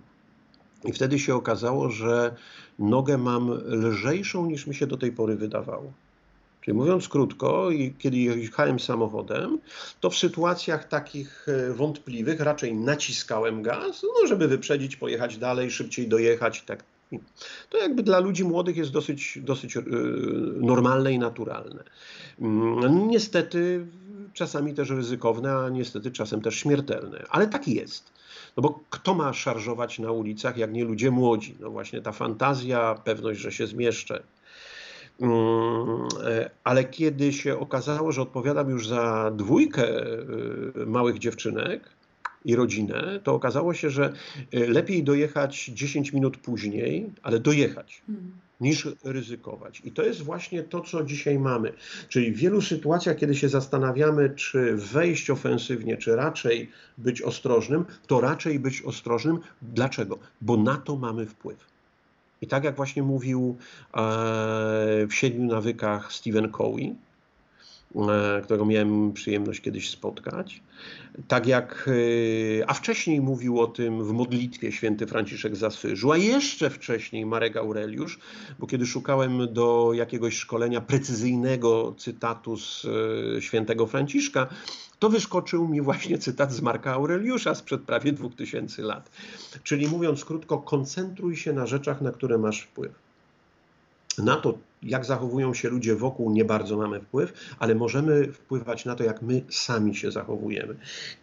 [0.86, 2.36] I wtedy się okazało, że
[2.80, 5.94] nogę mam lżejszą niż mi się do tej pory wydawało.
[6.62, 7.70] Czyli mówiąc krótko,
[8.00, 9.60] kiedy jechałem samochodem,
[10.00, 16.08] to w sytuacjach takich e, wątpliwych raczej naciskałem gaz, no, żeby wyprzedzić, pojechać dalej, szybciej
[16.08, 16.62] dojechać.
[16.62, 16.84] Tak.
[17.70, 19.82] To jakby dla ludzi młodych jest dosyć, dosyć e,
[20.56, 21.84] normalne i naturalne.
[22.42, 23.86] Mm, niestety
[24.34, 28.12] czasami też ryzykowne, a niestety czasem też śmiertelne, ale tak jest.
[28.58, 31.56] No bo kto ma szarżować na ulicach, jak nie ludzie młodzi?
[31.60, 34.24] No właśnie ta fantazja, pewność, że się zmieszczę.
[35.22, 41.90] Mm, e, ale kiedy się okazało, że odpowiadam już za dwójkę e, małych dziewczynek
[42.46, 44.14] i rodzinę, to okazało się, że
[44.52, 48.02] e, lepiej dojechać 10 minut później, ale dojechać.
[48.08, 48.32] Hmm
[48.62, 49.82] niż ryzykować.
[49.86, 51.74] I to jest właśnie to, co dzisiaj mamy.
[52.10, 58.22] Czyli w wielu sytuacjach, kiedy się zastanawiamy, czy wejść ofensywnie, czy raczej być ostrożnym, to
[58.22, 59.40] raczej być ostrożnym.
[59.62, 60.20] Dlaczego?
[60.42, 61.71] Bo na to mamy wpływ.
[62.42, 63.58] I tak jak właśnie mówił
[63.94, 64.02] e,
[65.08, 66.96] w Siedmiu Nawykach Stephen Covey,
[67.96, 70.62] E, którego miałem przyjemność kiedyś spotkać.
[71.28, 71.90] Tak jak,
[72.60, 77.26] e, a wcześniej mówił o tym w modlitwie święty Franciszek z Asyżu, a jeszcze wcześniej
[77.26, 78.20] Marek Aureliusz,
[78.60, 82.88] bo kiedy szukałem do jakiegoś szkolenia precyzyjnego cytatu z
[83.40, 84.48] świętego Franciszka,
[85.02, 89.12] to wyskoczył mi właśnie cytat z Marka Aureliusza sprzed prawie 2000 lat.
[89.64, 92.92] Czyli mówiąc krótko, koncentruj się na rzeczach, na które masz wpływ.
[94.18, 98.96] Na to, jak zachowują się ludzie wokół, nie bardzo mamy wpływ, ale możemy wpływać na
[98.96, 100.76] to, jak my sami się zachowujemy.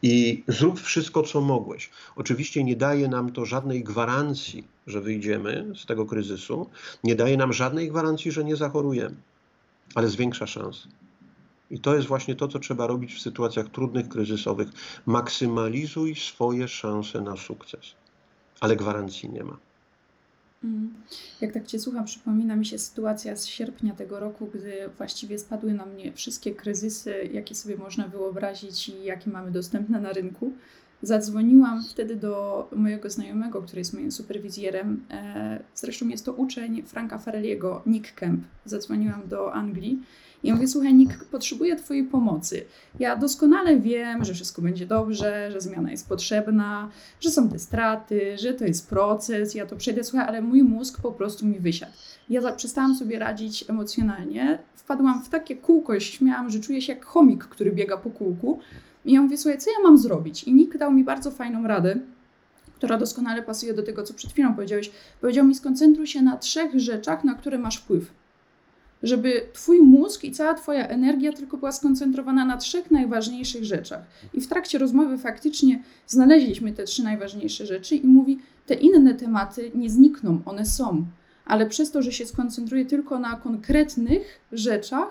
[0.03, 1.91] I zrób wszystko, co mogłeś.
[2.17, 6.71] Oczywiście nie daje nam to żadnej gwarancji, że wyjdziemy z tego kryzysu,
[7.05, 9.17] nie daje nam żadnej gwarancji, że nie zachorujemy,
[9.95, 10.88] ale zwiększa szanse.
[11.70, 14.68] I to jest właśnie to, co trzeba robić w sytuacjach trudnych, kryzysowych.
[15.07, 17.94] Maksymalizuj swoje szanse na sukces,
[18.61, 19.59] ale gwarancji nie ma.
[20.64, 20.94] Mm.
[21.40, 25.72] Jak tak Cię słucham, przypomina mi się sytuacja z sierpnia tego roku, gdy właściwie spadły
[25.74, 30.52] na mnie wszystkie kryzysy, jakie sobie można wyobrazić i jakie mamy dostępne na rynku.
[31.02, 35.04] Zadzwoniłam wtedy do mojego znajomego, który jest moim superwizjerem.
[35.11, 38.44] E, zresztą jest to uczeń Franka Fareliego, Nick Kemp.
[38.64, 39.98] Zadzwoniłam do Anglii
[40.42, 42.64] i mówię, słuchaj, Nick, potrzebuję Twojej pomocy.
[42.98, 48.38] Ja doskonale wiem, że wszystko będzie dobrze, że zmiana jest potrzebna, że są te straty,
[48.38, 51.92] że to jest proces, ja to przejdę, słuchaj, ale mój mózg po prostu mi wysiadł.
[52.31, 57.44] Ja przestałam sobie radzić emocjonalnie, wpadłam w takie kółko śmiałam, że czuję się jak chomik,
[57.44, 58.61] który biega po kółku.
[59.05, 60.44] I ja mówię, słuchaj, co ja mam zrobić?
[60.44, 61.96] I Nick dał mi bardzo fajną radę,
[62.74, 64.90] która doskonale pasuje do tego, co przed chwilą powiedziałeś.
[65.20, 68.17] Powiedział mi, skoncentruj się na trzech rzeczach, na które masz wpływ
[69.03, 74.03] żeby Twój mózg i cała Twoja energia tylko była skoncentrowana na trzech najważniejszych rzeczach.
[74.35, 79.71] I w trakcie rozmowy faktycznie znaleźliśmy te trzy najważniejsze rzeczy i mówi, te inne tematy
[79.75, 81.07] nie znikną, one są,
[81.45, 85.11] ale przez to, że się skoncentruję tylko na konkretnych rzeczach,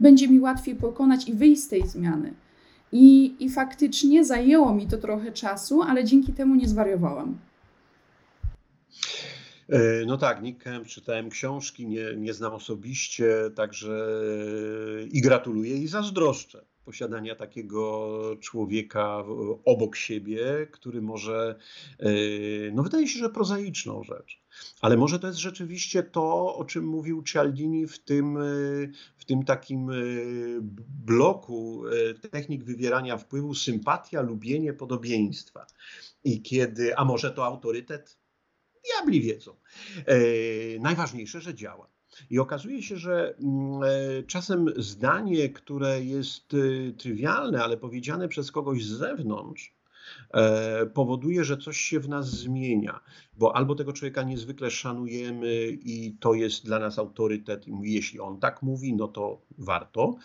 [0.00, 2.34] będzie mi łatwiej pokonać i wyjść z tej zmiany.
[2.92, 7.38] I, I faktycznie zajęło mi to trochę czasu, ale dzięki temu nie zwariowałam.
[9.68, 14.08] E, no tak, Nick czytałem książki, nie, nie znam osobiście, także
[15.10, 19.24] i gratuluję i zazdroszczę posiadania takiego człowieka
[19.64, 21.58] obok siebie, który może,
[21.98, 22.08] e,
[22.72, 24.42] no wydaje się, że prozaiczną rzecz,
[24.80, 28.40] ale może to jest rzeczywiście to, o czym mówił Cialdini w tym, e,
[29.16, 29.90] w tym takim
[31.06, 31.82] bloku
[32.30, 35.66] technik wywierania wpływu, sympatia, lubienie, podobieństwa.
[36.24, 38.17] I kiedy, a może to autorytet?
[38.88, 39.56] Diabli wiedzą.
[40.06, 40.16] E,
[40.80, 41.88] najważniejsze, że działa.
[42.30, 48.52] I okazuje się, że mm, e, czasem zdanie, które jest e, trywialne, ale powiedziane przez
[48.52, 49.77] kogoś z zewnątrz,
[50.94, 53.00] powoduje, że coś się w nas zmienia,
[53.38, 58.40] bo albo tego człowieka niezwykle szanujemy i to jest dla nas autorytet, i jeśli on
[58.40, 60.16] tak mówi, no to warto,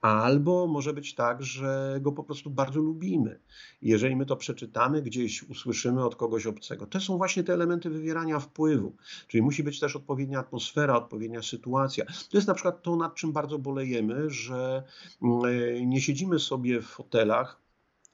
[0.00, 3.38] albo może być tak, że go po prostu bardzo lubimy.
[3.82, 8.40] Jeżeli my to przeczytamy, gdzieś usłyszymy od kogoś obcego, to są właśnie te elementy wywierania
[8.40, 8.96] wpływu,
[9.28, 12.04] czyli musi być też odpowiednia atmosfera, odpowiednia sytuacja.
[12.04, 14.82] To jest na przykład to, nad czym bardzo bolejemy, że
[15.22, 17.61] mm, e, nie siedzimy sobie w fotelach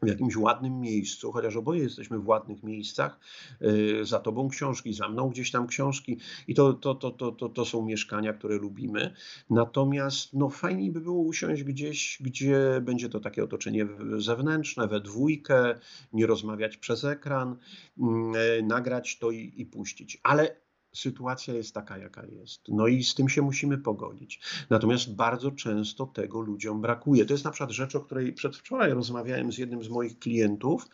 [0.03, 3.21] w jakimś ładnym miejscu, chociaż oboje jesteśmy w ładnych miejscach,
[3.63, 7.49] y, za tobą książki, za mną gdzieś tam książki i to, to, to, to, to,
[7.49, 9.15] to są mieszkania, które lubimy.
[9.51, 13.87] Natomiast no, fajniej by było usiąść gdzieś, gdzie będzie to takie otoczenie
[14.19, 15.79] zewnętrzne, we dwójkę,
[16.13, 17.57] nie rozmawiać przez ekran,
[17.99, 20.21] mm, e, nagrać to i, i puścić.
[20.23, 20.67] Ale
[20.99, 22.61] sytuacja jest taka, jaka jest.
[22.69, 24.41] No i z tym się musimy pogodzić.
[24.71, 27.25] Natomiast bardzo często tego ludziom brakuje.
[27.27, 30.89] To jest na przykład rzecz, o której przedwczoraj rozmawiałem z jednym z moich klientów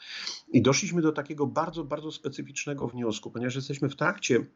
[0.53, 4.47] i doszliśmy do takiego bardzo, bardzo specyficznego wniosku, ponieważ jesteśmy w trakcie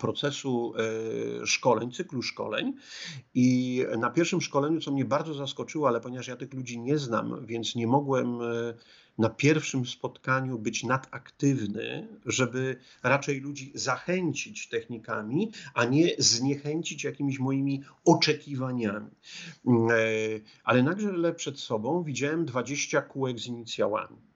[0.00, 0.74] procesu
[1.42, 2.74] e, szkoleń, cyklu szkoleń.
[3.34, 7.46] I na pierwszym szkoleniu, co mnie bardzo zaskoczyło, ale ponieważ ja tych ludzi nie znam,
[7.46, 8.74] więc nie mogłem e,
[9.18, 17.82] na pierwszym spotkaniu być nadaktywny, żeby raczej ludzi zachęcić technikami, a nie zniechęcić jakimiś moimi
[18.04, 19.10] oczekiwaniami.
[19.66, 20.00] E,
[20.64, 24.27] ale nagle przed sobą widziałem 20 kółek z inicjałami.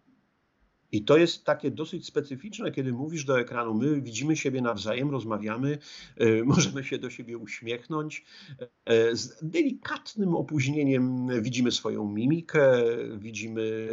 [0.93, 3.75] I to jest takie dosyć specyficzne, kiedy mówisz do ekranu.
[3.75, 5.79] My widzimy siebie nawzajem, rozmawiamy,
[6.17, 8.25] e, możemy się do siebie uśmiechnąć.
[8.85, 12.85] E, z delikatnym opóźnieniem widzimy swoją mimikę,
[13.17, 13.89] widzimy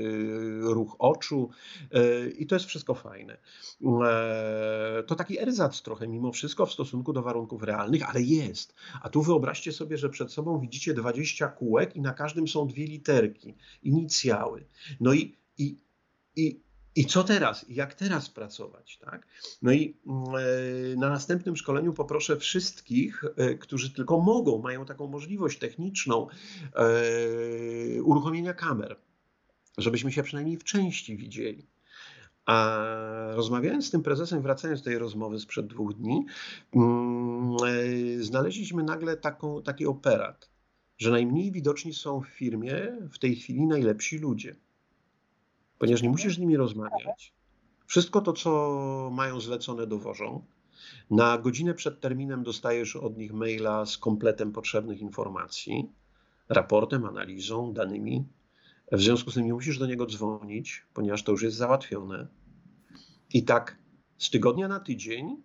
[0.62, 1.50] ruch oczu
[1.92, 3.38] e, i to jest wszystko fajne.
[5.08, 8.76] To taki erzac trochę mimo wszystko w stosunku do warunków realnych, ale jest.
[9.02, 12.86] A tu wyobraźcie sobie, że przed sobą widzicie 20 kółek i na każdym są dwie
[12.86, 14.66] literki, inicjały.
[15.00, 15.78] No i, i,
[16.36, 16.69] i
[17.00, 17.66] i co teraz?
[17.70, 18.98] Jak teraz pracować?
[18.98, 19.28] Tak?
[19.62, 25.08] No i mm, e, na następnym szkoleniu poproszę wszystkich, e, którzy tylko mogą, mają taką
[25.08, 26.28] możliwość techniczną
[26.76, 28.96] e, uruchomienia kamer,
[29.78, 31.68] żebyśmy się przynajmniej w części widzieli.
[32.46, 32.78] A
[33.34, 36.26] rozmawiając z tym prezesem, wracając do tej rozmowy sprzed dwóch dni,
[36.76, 37.58] mm,
[38.20, 40.50] znaleźliśmy nagle taką, taki operat,
[40.98, 44.56] że najmniej widoczni są w firmie w tej chwili najlepsi ludzie
[45.80, 47.34] ponieważ nie musisz z nimi rozmawiać.
[47.86, 50.46] Wszystko to, co mają zlecone, dowożą.
[51.12, 55.92] Na godzinę przed terminem dostajesz od nich maila z kompletem potrzebnych informacji,
[56.50, 58.26] raportem, analizą, danymi.
[58.92, 62.28] W związku z tym nie musisz do niego dzwonić, ponieważ to już jest załatwione.
[63.34, 63.78] I tak
[64.18, 65.38] z tygodnia na tydzień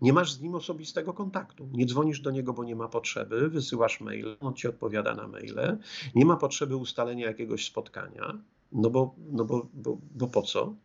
[0.00, 1.68] nie masz z nim osobistego kontaktu.
[1.72, 5.78] Nie dzwonisz do niego, bo nie ma potrzeby, wysyłasz mail, on ci odpowiada na maile.
[6.14, 8.38] Nie ma potrzeby ustalenia jakiegoś spotkania.
[8.72, 10.76] No bo, no bo, bo, bo po co?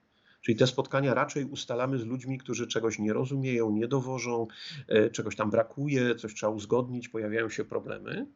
[0.42, 4.48] Czyli te spotkania raczej ustalamy z ludźmi, którzy czegoś nie rozumieją, nie dowożą,
[4.88, 8.28] e, czegoś tam brakuje, coś trzeba uzgodnić, pojawiają się problemy,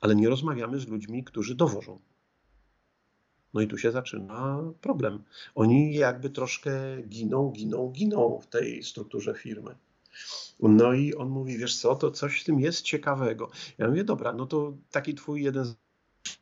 [0.00, 2.00] ale nie rozmawiamy z ludźmi, którzy dowożą.
[3.54, 5.22] No i tu się zaczyna problem.
[5.54, 9.74] Oni jakby troszkę giną, giną, giną w tej strukturze firmy.
[10.60, 13.50] No i on mówi, wiesz co, to coś w tym jest ciekawego.
[13.78, 15.74] Ja mówię, dobra, no to taki twój jeden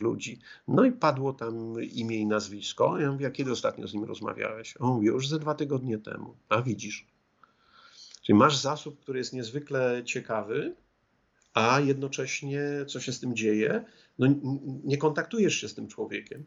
[0.00, 0.40] ludzi.
[0.68, 3.00] No i padło tam imię i nazwisko.
[3.00, 4.74] Ja mówię, a kiedy ostatnio z nim rozmawiałeś?
[4.80, 6.36] On mówi, już ze dwa tygodnie temu.
[6.48, 7.06] A widzisz.
[8.22, 10.76] Czyli masz zasób, który jest niezwykle ciekawy,
[11.54, 13.84] a jednocześnie co się z tym dzieje?
[14.18, 14.26] No
[14.84, 16.44] nie kontaktujesz się z tym człowiekiem.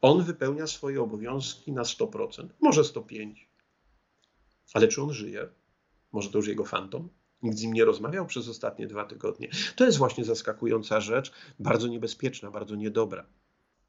[0.00, 3.34] On wypełnia swoje obowiązki na 100%, może 105%.
[4.74, 5.48] Ale czy on żyje?
[6.12, 7.08] Może to już jego fantom?
[7.42, 9.48] Nikt z nim nie rozmawiał przez ostatnie dwa tygodnie.
[9.76, 13.26] To jest właśnie zaskakująca rzecz, bardzo niebezpieczna, bardzo niedobra.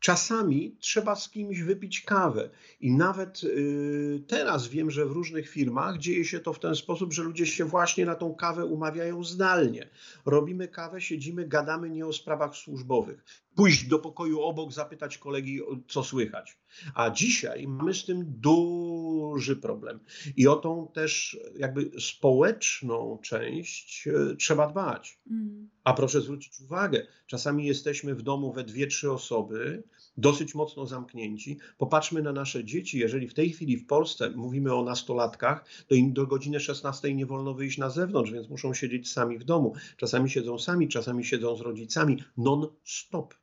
[0.01, 2.49] Czasami trzeba z kimś wypić kawę.
[2.79, 7.13] I nawet yy, teraz wiem, że w różnych firmach dzieje się to w ten sposób,
[7.13, 9.89] że ludzie się właśnie na tą kawę umawiają zdalnie.
[10.25, 13.23] Robimy kawę, siedzimy, gadamy nie o sprawach służbowych.
[13.55, 16.57] Pójść do pokoju obok, zapytać kolegi, co słychać.
[16.95, 19.99] A dzisiaj mamy z tym duży problem.
[20.37, 25.19] I o tą też jakby społeczną część e, trzeba dbać.
[25.31, 25.69] Mm.
[25.83, 29.83] A proszę zwrócić uwagę, czasami jesteśmy w domu we dwie, trzy osoby,
[30.17, 31.59] dosyć mocno zamknięci.
[31.77, 32.99] Popatrzmy na nasze dzieci.
[32.99, 37.25] Jeżeli w tej chwili w Polsce mówimy o nastolatkach, to im do godziny 16 nie
[37.25, 39.73] wolno wyjść na zewnątrz, więc muszą siedzieć sami w domu.
[39.97, 43.33] Czasami siedzą sami, czasami siedzą z rodzicami non-stop.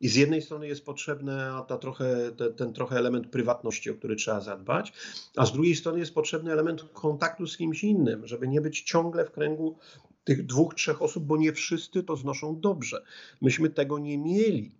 [0.00, 1.32] I z jednej strony jest potrzebny
[1.68, 4.92] ta trochę, te, ten trochę element prywatności, o który trzeba zadbać,
[5.36, 9.24] a z drugiej strony jest potrzebny element kontaktu z kimś innym, żeby nie być ciągle
[9.24, 9.78] w kręgu
[10.24, 13.04] tych dwóch, trzech osób, bo nie wszyscy to znoszą dobrze.
[13.40, 14.79] Myśmy tego nie mieli.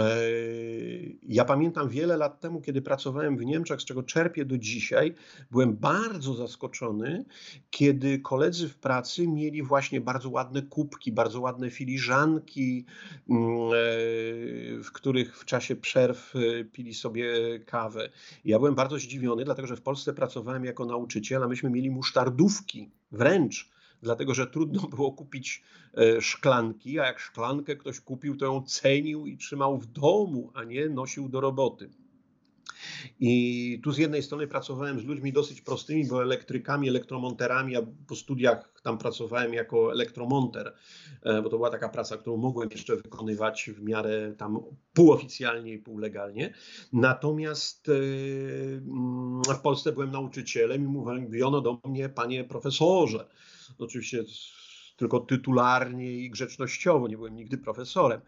[0.00, 0.16] E,
[1.22, 5.14] ja pamiętam wiele lat temu, kiedy pracowałem w Niemczech, z czego czerpię do dzisiaj,
[5.50, 7.24] byłem bardzo zaskoczony,
[7.70, 12.84] kiedy koledzy w pracy mieli właśnie bardzo ładne kubki, bardzo ładne filiżanki,
[13.30, 13.72] mm, e,
[14.82, 17.26] w których w czasie przerw e, pili sobie
[17.66, 18.10] kawę.
[18.44, 22.90] Ja byłem bardzo zdziwiony, dlatego że w Polsce pracowałem jako nauczyciel, a myśmy mieli musztardówki
[23.12, 25.62] wręcz dlatego że trudno było kupić
[25.94, 30.64] e, szklanki, a jak szklankę ktoś kupił, to ją cenił i trzymał w domu, a
[30.64, 31.90] nie nosił do roboty.
[33.20, 38.16] I tu z jednej strony pracowałem z ludźmi dosyć prostymi, bo elektrykami, elektromonterami, a po
[38.16, 40.74] studiach tam pracowałem jako elektromonter,
[41.22, 44.60] e, bo to była taka praca, którą mogłem jeszcze wykonywać w miarę tam
[44.92, 46.54] półoficjalnie i półlegalnie.
[46.92, 53.26] Natomiast e, mm, w Polsce byłem nauczycielem i mówiono do mnie, panie profesorze.
[53.78, 54.24] Oczywiście
[54.96, 58.20] tylko tytularnie i grzecznościowo, nie byłem nigdy profesorem,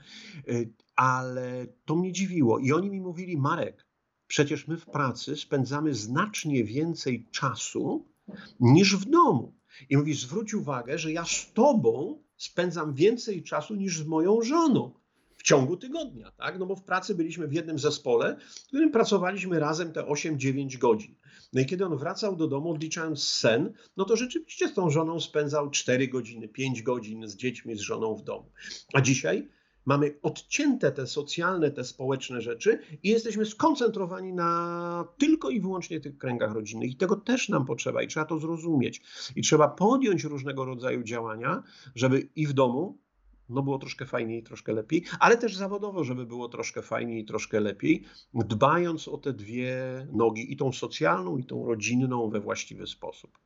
[0.49, 2.59] y, ale to mnie dziwiło.
[2.59, 3.87] I oni mi mówili, Marek,
[4.27, 8.07] przecież my w pracy spędzamy znacznie więcej czasu
[8.61, 9.55] niż w domu.
[9.91, 14.93] I mówi, zwróć uwagę, że ja z tobą spędzam więcej czasu niż z moją żoną
[15.47, 16.59] ciągu tygodnia, tak?
[16.59, 21.15] No bo w pracy byliśmy w jednym zespole, w którym pracowaliśmy razem te 8-9 godzin.
[21.57, 25.21] No i kiedy on wracał do domu, odliczając sen, no to rzeczywiście z tą żoną
[25.21, 28.51] spędzał 4 godziny, 5 godzin z dziećmi, z żoną w domu.
[28.93, 29.49] A dzisiaj
[29.85, 36.19] mamy odcięte te socjalne, te społeczne rzeczy i jesteśmy skoncentrowani na tylko i wyłącznie tych
[36.19, 36.91] kręgach rodzinnych.
[36.91, 39.03] I tego też nam potrzeba i trzeba to zrozumieć.
[39.37, 41.63] I trzeba podjąć różnego rodzaju działania,
[41.95, 42.99] żeby i w domu,
[43.49, 48.05] no było troszkę fajniej, troszkę lepiej, ale też zawodowo, żeby było troszkę fajniej, troszkę lepiej,
[48.35, 49.77] dbając o te dwie
[50.13, 53.39] nogi, i tą socjalną, i tą rodzinną we właściwy sposób.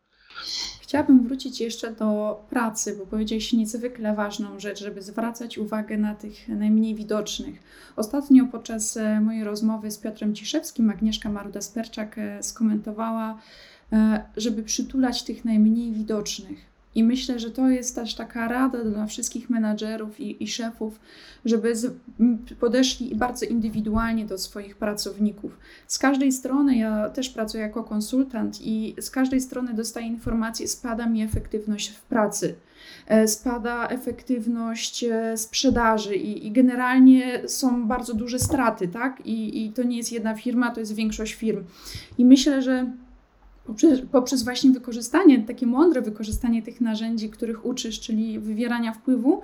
[0.80, 6.48] Chciałabym wrócić jeszcze do pracy, bo powiedziałeś niezwykle ważną rzecz, żeby zwracać uwagę na tych
[6.48, 7.62] najmniej widocznych.
[7.96, 13.38] Ostatnio podczas e, mojej rozmowy z Piotrem Ciszewskim Agnieszka Maruda-Sperczak e, skomentowała,
[13.92, 19.06] e, żeby przytulać tych najmniej widocznych i myślę, że to jest też taka rada dla
[19.06, 21.00] wszystkich menadżerów i, i szefów,
[21.44, 21.94] żeby z,
[22.60, 25.58] podeszli bardzo indywidualnie do swoich pracowników.
[25.86, 31.06] Z każdej strony, ja też pracuję jako konsultant i z każdej strony dostaję informacje, spada
[31.06, 32.54] mi efektywność w pracy,
[33.06, 39.26] e, spada efektywność e, sprzedaży i, i generalnie są bardzo duże straty, tak?
[39.26, 41.64] I, I to nie jest jedna firma, to jest większość firm.
[42.18, 42.86] I myślę, że
[43.64, 49.40] poprzez, poprzez właśnie wykorzystanie, takie mądre wykorzystanie tych narzędzi, których uczysz, czyli wywierania wpływu,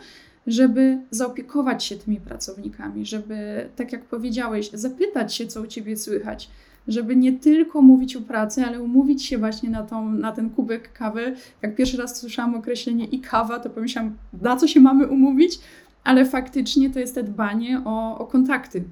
[0.47, 6.51] żeby zaopiekować się tymi pracownikami, żeby, tak jak powiedziałeś, zapytać się, co u ciebie słychać,
[6.89, 10.93] żeby nie tylko mówić o pracy, ale umówić się właśnie na, tą, na ten kubek
[10.93, 11.35] kawy.
[11.63, 15.59] Jak pierwszy raz słyszałam określenie i kawa, to pomyślałam, na co się mamy umówić,
[16.05, 18.85] ale faktycznie to jest te dbanie o, o kontakty.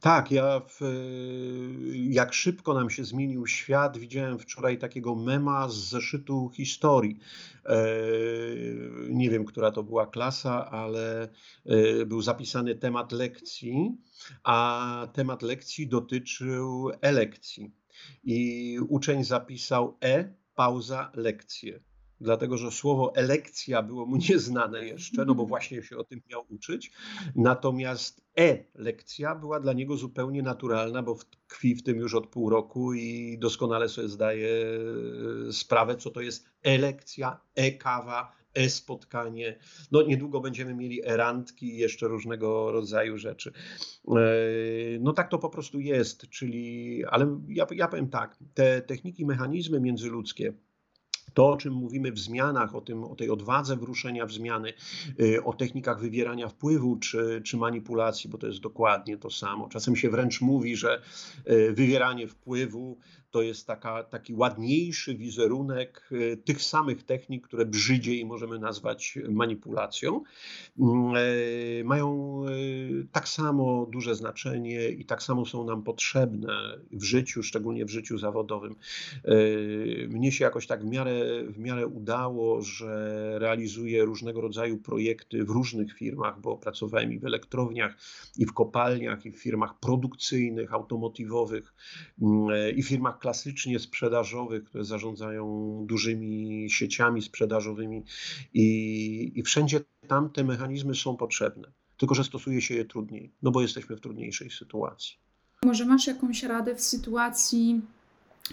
[0.00, 0.80] Tak, ja w,
[1.92, 7.18] jak szybko nam się zmienił świat, widziałem wczoraj takiego mema z zeszytu historii.
[7.66, 7.76] E,
[9.08, 11.28] nie wiem, która to była klasa, ale
[11.66, 13.96] e, był zapisany temat lekcji,
[14.44, 17.72] a temat lekcji dotyczył elekcji.
[18.24, 21.80] I uczeń zapisał E, pauza, lekcje
[22.20, 26.44] dlatego że słowo elekcja było mu nieznane jeszcze, no bo właśnie się o tym miał
[26.48, 26.92] uczyć.
[27.34, 32.94] Natomiast e-lekcja była dla niego zupełnie naturalna, bo tkwi w tym już od pół roku
[32.94, 34.48] i doskonale sobie zdaje
[35.48, 39.58] e, sprawę, co to jest e-lekcja, e-kawa, e-spotkanie.
[39.92, 43.52] No niedługo będziemy mieli erantki i jeszcze różnego rodzaju rzeczy.
[44.08, 44.12] E,
[45.00, 49.80] no tak to po prostu jest, czyli, ale ja, ja powiem tak, te techniki, mechanizmy
[49.80, 50.52] międzyludzkie,
[51.36, 54.72] to, o czym mówimy w zmianach, o, tym, o tej odwadze wruszenia w zmiany,
[55.20, 59.68] y, o technikach wywierania wpływu czy, czy manipulacji, bo to jest dokładnie to samo.
[59.68, 61.02] Czasem się wręcz mówi, że
[61.50, 62.98] y, wywieranie wpływu
[63.30, 70.22] to jest taka, taki ładniejszy wizerunek y, tych samych technik, które brzydziej możemy nazwać manipulacją.
[70.78, 72.26] Mm, e, mają
[73.12, 78.18] tak samo duże znaczenie i tak samo są nam potrzebne w życiu, szczególnie w życiu
[78.18, 78.76] zawodowym.
[80.08, 81.16] Mnie się jakoś tak w miarę
[81.48, 87.24] w miarę udało, że realizuje różnego rodzaju projekty w różnych firmach, bo pracowałem i w
[87.24, 87.96] elektrowniach,
[88.36, 91.74] i w kopalniach, i w firmach produkcyjnych, automotywowych,
[92.22, 98.04] mm, i w firmach klasycznie sprzedażowych, które zarządzają dużymi sieciami sprzedażowymi,
[98.54, 101.72] i, i wszędzie tam te mechanizmy są potrzebne.
[101.96, 105.16] Tylko, że stosuje się je trudniej, no bo jesteśmy w trudniejszej sytuacji.
[105.64, 107.80] Może masz jakąś radę w sytuacji,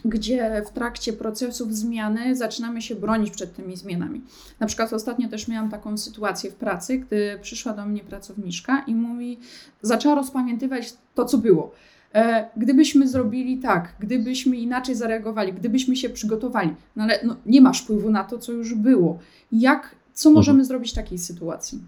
[0.05, 4.21] gdzie w trakcie procesów zmiany zaczynamy się bronić przed tymi zmianami.
[4.59, 8.95] Na przykład ostatnio też miałam taką sytuację w pracy, gdy przyszła do mnie pracowniczka i
[8.95, 9.39] mówi,
[9.81, 11.71] zaczęła rozpamiętywać to, co było.
[12.13, 17.81] E, gdybyśmy zrobili tak, gdybyśmy inaczej zareagowali, gdybyśmy się przygotowali, no ale no, nie masz
[17.81, 19.19] wpływu na to, co już było.
[19.51, 20.65] Jak, co możemy mhm.
[20.65, 21.81] zrobić w takiej sytuacji?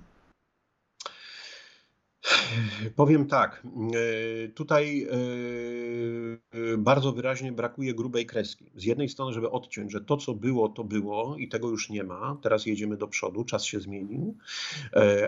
[2.95, 5.13] Powiem tak, e, tutaj e,
[6.73, 8.71] e, bardzo wyraźnie brakuje grubej kreski.
[8.75, 12.03] Z jednej strony, żeby odciąć, że to, co było, to było i tego już nie
[12.03, 12.37] ma.
[12.41, 14.37] Teraz jedziemy do przodu, czas się zmienił,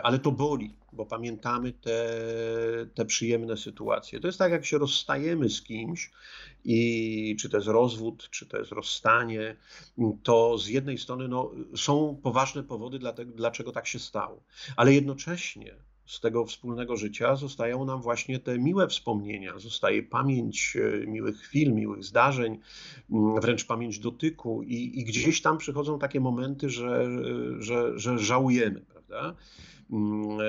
[0.03, 2.15] ale to boli, bo pamiętamy te,
[2.93, 4.19] te przyjemne sytuacje.
[4.19, 6.11] To jest tak, jak się rozstajemy z kimś
[6.65, 9.55] i czy to jest rozwód, czy to jest rozstanie,
[10.23, 14.43] to z jednej strony no, są poważne powody, dlaczego tak się stało,
[14.75, 21.07] ale jednocześnie z tego wspólnego życia zostają nam właśnie te miłe wspomnienia, zostaje pamięć e,
[21.07, 22.59] miłych chwil, miłych zdarzeń,
[23.11, 27.07] mm, wręcz pamięć dotyku i, i gdzieś tam przychodzą takie momenty, że,
[27.59, 29.35] że, że żałujemy, prawda?
[29.91, 30.43] Mm, e,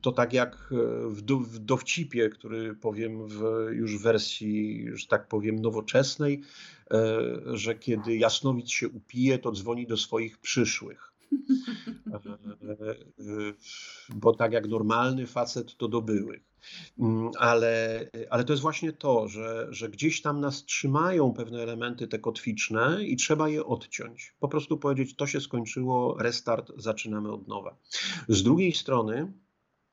[0.00, 0.68] to tak jak
[1.08, 3.42] w, do, w dowcipie, który powiem w
[3.72, 6.42] już wersji, że tak powiem, nowoczesnej,
[6.90, 11.11] e, że kiedy jasnowic się upije, to dzwoni do swoich przyszłych.
[14.14, 16.42] Bo tak jak normalny facet to do byłych.
[16.98, 22.08] Mm, ale, ale to jest właśnie to, że, że gdzieś tam nas trzymają pewne elementy
[22.08, 24.34] te kotwiczne i trzeba je odciąć.
[24.40, 27.76] Po prostu powiedzieć, to się skończyło, restart, zaczynamy od nowa.
[28.28, 29.32] Z drugiej strony,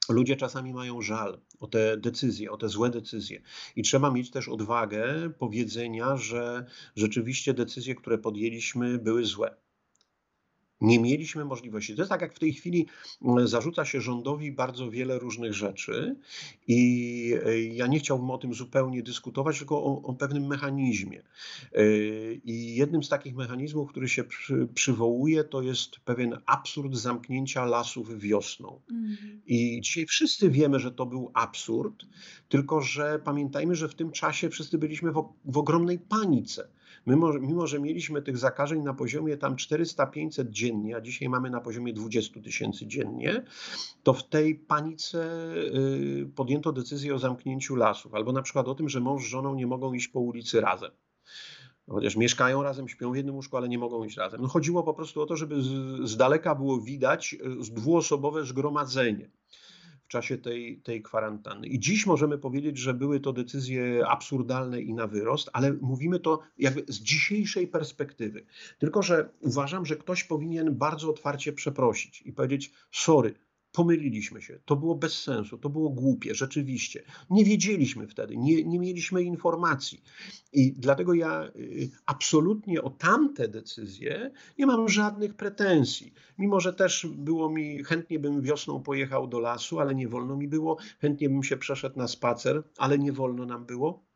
[0.09, 3.41] Ludzie czasami mają żal o te decyzje, o te złe decyzje.
[3.75, 6.65] I trzeba mieć też odwagę powiedzenia, że
[6.95, 9.55] rzeczywiście decyzje, które podjęliśmy, były złe
[10.81, 11.95] nie mieliśmy możliwości.
[11.95, 12.87] To jest tak, jak w tej chwili
[13.21, 16.15] mm, zarzuca się rządowi bardzo wiele różnych rzeczy,
[16.67, 21.23] i e, ja nie chciałbym o tym zupełnie dyskutować, tylko o, o pewnym mechanizmie.
[21.73, 21.83] E,
[22.45, 28.19] I jednym z takich mechanizmów, który się przy, przywołuje, to jest pewien absurd zamknięcia lasów
[28.19, 28.81] wiosną.
[28.91, 29.41] Mhm.
[29.45, 32.05] I dzisiaj wszyscy wiemy, że to był absurd,
[32.49, 36.67] tylko że pamiętajmy, że w tym czasie wszyscy byliśmy w, w ogromnej panice.
[37.07, 41.61] Mimo, mimo, że mieliśmy tych zakażeń na poziomie tam 400-500 dziennie, a dzisiaj mamy na
[41.61, 43.43] poziomie 20 tysięcy dziennie,
[44.03, 48.89] to w tej panice y, podjęto decyzję o zamknięciu lasów, albo na przykład o tym,
[48.89, 50.91] że mąż z żoną nie mogą iść po ulicy razem.
[51.89, 54.41] Chociaż mieszkają razem, śpią w jednym łóżku, ale nie mogą iść razem.
[54.41, 55.69] No chodziło po prostu o to, żeby z,
[56.09, 59.29] z daleka było widać y, dwuosobowe zgromadzenie
[60.09, 61.67] czasie tej, tej kwarantanny.
[61.67, 66.39] I dziś możemy powiedzieć, że były to decyzje absurdalne i na wyrost, ale mówimy to
[66.57, 68.45] jakby z dzisiejszej perspektywy.
[68.79, 73.33] Tylko, że uważam, że ktoś powinien bardzo otwarcie przeprosić i powiedzieć: sorry,
[73.71, 77.03] Pomyliliśmy się, to było bez sensu, to było głupie, rzeczywiście.
[77.29, 80.03] Nie wiedzieliśmy wtedy, nie, nie mieliśmy informacji.
[80.53, 86.13] I dlatego ja y, absolutnie o tamte decyzje nie mam żadnych pretensji.
[86.37, 90.47] Mimo, że też było mi, chętnie bym wiosną pojechał do lasu, ale nie wolno mi
[90.47, 94.09] było, chętnie bym się przeszedł na spacer, ale nie wolno nam było.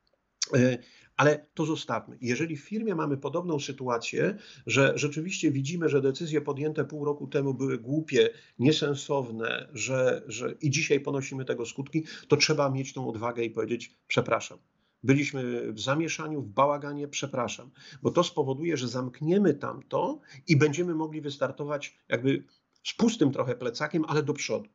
[1.17, 2.17] Ale to zostawmy.
[2.21, 7.53] Jeżeli w firmie mamy podobną sytuację, że rzeczywiście widzimy, że decyzje podjęte pół roku temu
[7.53, 13.43] były głupie, niesensowne, że, że i dzisiaj ponosimy tego skutki, to trzeba mieć tą odwagę
[13.43, 14.57] i powiedzieć: przepraszam.
[15.03, 21.21] Byliśmy w zamieszaniu, w bałaganie, przepraszam, bo to spowoduje, że zamkniemy tamto i będziemy mogli
[21.21, 22.43] wystartować jakby
[22.83, 24.69] z pustym trochę plecakiem, ale do przodu.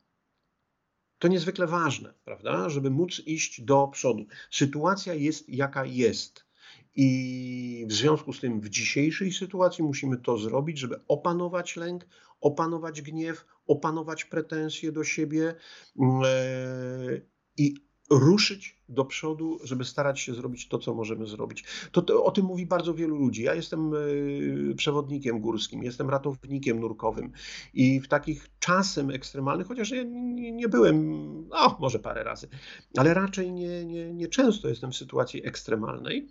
[1.18, 4.26] To niezwykle ważne, prawda, żeby móc iść do przodu.
[4.50, 6.48] Sytuacja jest jaka jest.
[6.94, 12.06] I w związku z tym w dzisiejszej sytuacji musimy to zrobić, żeby opanować lęk,
[12.40, 15.54] opanować gniew, opanować pretensje do siebie
[16.00, 17.20] mm, e,
[17.56, 21.64] i ruszyć do przodu, żeby starać się zrobić to, co możemy zrobić.
[21.92, 23.42] To, to, o tym mówi bardzo wielu ludzi.
[23.42, 27.32] Ja jestem y, przewodnikiem górskim, jestem ratownikiem nurkowym
[27.74, 31.08] i w takich czasem ekstremalnych, chociaż ja nie, nie byłem,
[31.48, 32.48] no może parę razy,
[32.96, 36.28] ale raczej nie, nie, nie często jestem w sytuacji ekstremalnej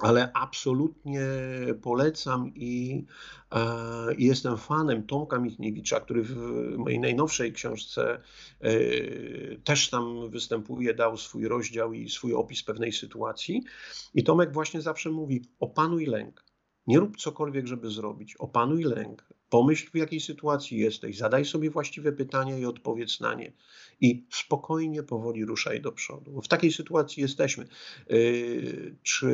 [0.00, 1.26] ale absolutnie
[1.82, 3.04] polecam i,
[3.52, 3.64] e,
[4.18, 6.36] jestem fanem Tomka Michniewicza, który w
[6.78, 8.20] mojej najnowszej książce
[8.60, 8.70] e,
[9.64, 13.62] też tam występuje, dał swój rozdział i swój opis pewnej sytuacji.
[14.14, 16.44] I Tomek właśnie zawsze mówi: opanuj lęk.
[16.86, 18.36] Nie rób cokolwiek, żeby zrobić.
[18.36, 19.33] Opanuj lęk.
[19.48, 21.16] Pomyśl, w jakiej sytuacji jesteś.
[21.16, 23.52] Zadaj sobie właściwe pytania i odpowiedz na nie.
[24.00, 26.40] I spokojnie, powoli ruszaj do przodu.
[26.40, 27.68] W takiej sytuacji jesteśmy.
[28.08, 29.28] Yy, czy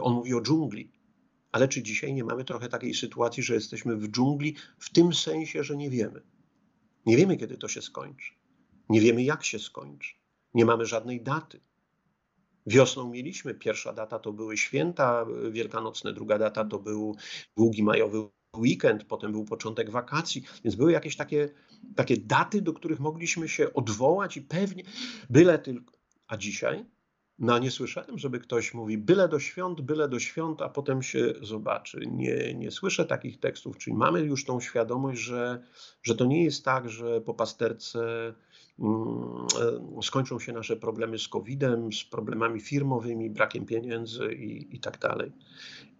[0.00, 0.92] on mówi o dżungli?
[1.52, 5.64] Ale czy dzisiaj nie mamy trochę takiej sytuacji, że jesteśmy w dżungli w tym sensie,
[5.64, 6.22] że nie wiemy?
[7.06, 8.32] Nie wiemy, kiedy to się skończy.
[8.88, 10.14] Nie wiemy, jak się skończy.
[10.54, 11.60] Nie mamy żadnej daty.
[12.66, 17.16] Wiosną mieliśmy, pierwsza data to były święta wielkanocne, druga data to był
[17.56, 21.48] długi majowy weekend, potem był początek wakacji, więc były jakieś takie,
[21.96, 24.84] takie daty, do których mogliśmy się odwołać i pewnie,
[25.30, 25.98] byle tylko.
[26.28, 26.84] A dzisiaj?
[27.38, 31.34] No nie słyszałem, żeby ktoś mówi byle do świąt, byle do świąt, a potem się
[31.42, 32.00] zobaczy.
[32.06, 35.62] Nie, nie słyszę takich tekstów, czyli mamy już tą świadomość, że,
[36.02, 38.34] że to nie jest tak, że po pasterce
[40.02, 45.32] skończą się nasze problemy z COVID-em, z problemami firmowymi, brakiem pieniędzy i, i tak dalej.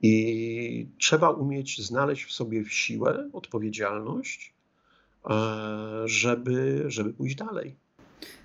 [0.02, 4.54] I trzeba umieć znaleźć w sobie siłę, odpowiedzialność,
[5.30, 5.34] e,
[6.04, 7.76] żeby, żeby pójść dalej.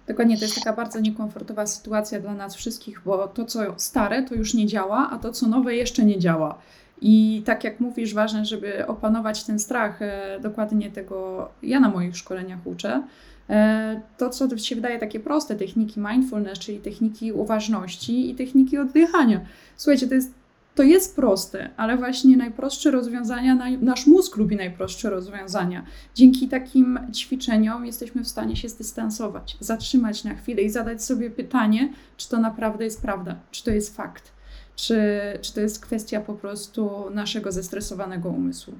[0.07, 4.35] Dokładnie, to jest taka bardzo niekomfortowa sytuacja dla nas wszystkich, bo to, co stare, to
[4.35, 6.61] już nie działa, a to, co nowe, jeszcze nie działa.
[7.01, 12.17] I tak jak mówisz, ważne, żeby opanować ten strach, e, dokładnie tego ja na moich
[12.17, 13.03] szkoleniach uczę.
[13.49, 19.41] E, to, co się wydaje takie proste, techniki mindfulness, czyli techniki uważności i techniki oddychania.
[19.77, 20.31] Słuchajcie, to jest
[20.77, 25.85] to jest proste, ale właśnie najprostsze rozwiązania, nasz mózg lubi najprostsze rozwiązania.
[26.15, 31.93] Dzięki takim ćwiczeniom jesteśmy w stanie się zdystansować, zatrzymać na chwilę i zadać sobie pytanie,
[32.17, 34.31] czy to naprawdę jest prawda, czy to jest fakt,
[34.75, 34.99] czy,
[35.41, 38.73] czy to jest kwestia po prostu naszego zestresowanego umysłu.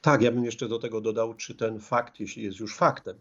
[0.00, 3.16] Tak, ja bym jeszcze do tego dodał, czy ten fakt, jeśli jest już faktem,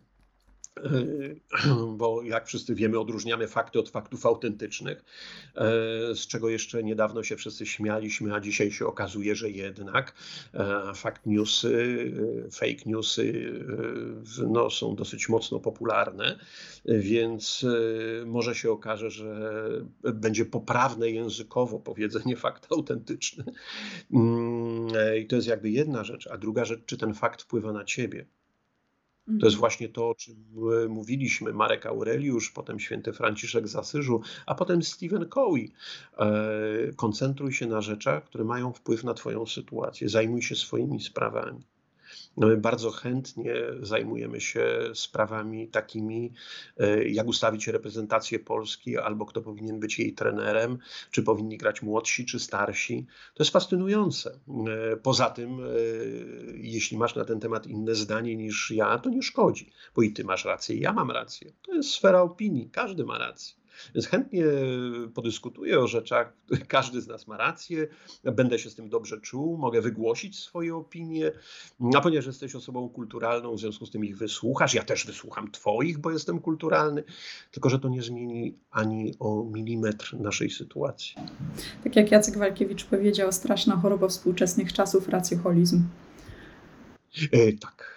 [1.97, 4.97] bo jak wszyscy wiemy, odróżniamy fakty od faktów autentycznych,
[5.56, 5.62] e,
[6.16, 10.14] z czego jeszcze niedawno się wszyscy śmialiśmy, a dzisiaj się okazuje, że jednak
[10.54, 12.14] e, fakt newsy,
[12.47, 13.54] e, fake newsy
[14.47, 16.39] no, są dosyć mocno popularne,
[16.86, 17.66] więc
[18.26, 19.62] może się okaże, że
[20.01, 23.43] będzie poprawne językowo powiedzenie fakt autentyczny.
[24.90, 27.84] Mm, I to jest jakby jedna rzecz, a druga rzecz, czy ten fakt wpływa na
[27.84, 28.26] ciebie.
[29.26, 29.60] To jest mhm.
[29.60, 30.36] właśnie to, o czym
[30.84, 31.54] e, mówiliśmy.
[31.54, 35.72] Marek Aureliusz, potem święty Franciszek z Asyżu, a potem Stephen Covey.
[36.18, 40.10] E, koncentruj się na rzeczach, które mają wpływ na Twoją sytuację.
[40.10, 41.64] Zajmuj się swoimi sprawami.
[42.38, 46.34] No my bardzo chętnie zajmujemy się sprawami takimi,
[46.78, 50.78] e, jak ustawić reprezentację Polski, albo kto powinien być jej trenerem,
[51.12, 53.06] czy powinni grać młodsi, czy starsi.
[53.34, 54.40] To jest fascynujące.
[54.94, 55.68] E, poza tym, e,
[56.54, 60.24] jeśli masz na ten temat inne zdanie niż ja, to nie szkodzi, bo i ty
[60.24, 61.52] masz rację, i ja mam rację.
[61.62, 63.62] To jest sfera opinii, każdy ma rację.
[63.95, 64.43] Więc chętnie
[65.13, 66.34] podyskutuję o rzeczach,
[66.67, 67.88] każdy z nas ma rację,
[68.24, 71.32] będę się z tym dobrze czuł, mogę wygłosić swoje opinie,
[71.95, 75.97] a ponieważ jesteś osobą kulturalną, w związku z tym ich wysłuchasz, ja też wysłucham Twoich,
[75.97, 77.03] bo jestem kulturalny,
[77.51, 81.15] tylko że to nie zmieni ani o milimetr naszej sytuacji.
[81.84, 85.84] Tak jak Jacek Walkiewicz powiedział, straszna choroba współczesnych czasów, racjoholizm.
[87.32, 87.93] E, tak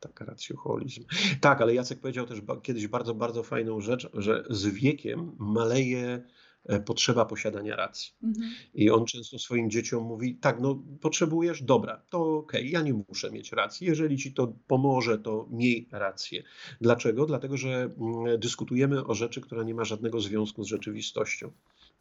[0.00, 1.04] tak, racjoholizm.
[1.40, 6.24] Tak, ale Jacek powiedział też kiedyś bardzo, bardzo fajną rzecz, że z wiekiem maleje
[6.64, 8.12] e, potrzeba posiadania racji.
[8.22, 8.50] Mhm.
[8.74, 12.92] I on często swoim dzieciom mówi: Tak, no potrzebujesz, dobra, to okej, okay, ja nie
[13.08, 13.86] muszę mieć racji.
[13.86, 16.42] Jeżeli ci to pomoże, to miej rację.
[16.80, 17.26] Dlaczego?
[17.26, 21.52] Dlatego, że mm, dyskutujemy o rzeczy, która nie ma żadnego związku z rzeczywistością.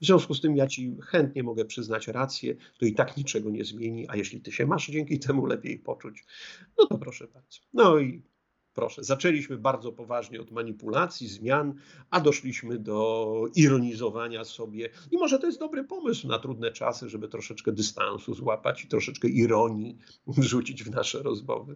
[0.02, 3.66] W związku z tym ja ci chętnie mogę przyznać rację, to i tak niczego nie
[3.66, 6.26] zmieni, a jeśli ty się masz dzięki temu lepiej poczuć,
[6.78, 7.60] no to proszę bardzo.
[7.74, 8.22] No i
[8.80, 11.74] proszę, zaczęliśmy bardzo poważnie od manipulacji, zmian,
[12.10, 14.90] a doszliśmy do ironizowania sobie.
[15.12, 19.28] I może to jest dobry pomysł na trudne czasy, żeby troszeczkę dystansu złapać i troszeczkę
[19.28, 19.98] ironii
[20.38, 21.76] wrzucić w nasze rozmowy.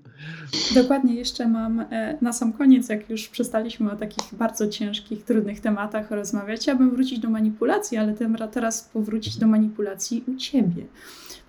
[0.75, 5.59] Dokładnie, jeszcze mam e, na sam koniec, jak już przestaliśmy o takich bardzo ciężkich, trudnych
[5.59, 8.15] tematach rozmawiać, ja bym wrócić do manipulacji, ale
[8.51, 10.85] teraz powrócić do manipulacji u ciebie.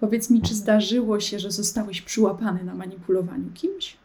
[0.01, 4.04] Powiedz mi, czy zdarzyło się, że zostałeś przyłapany na manipulowaniu kimś?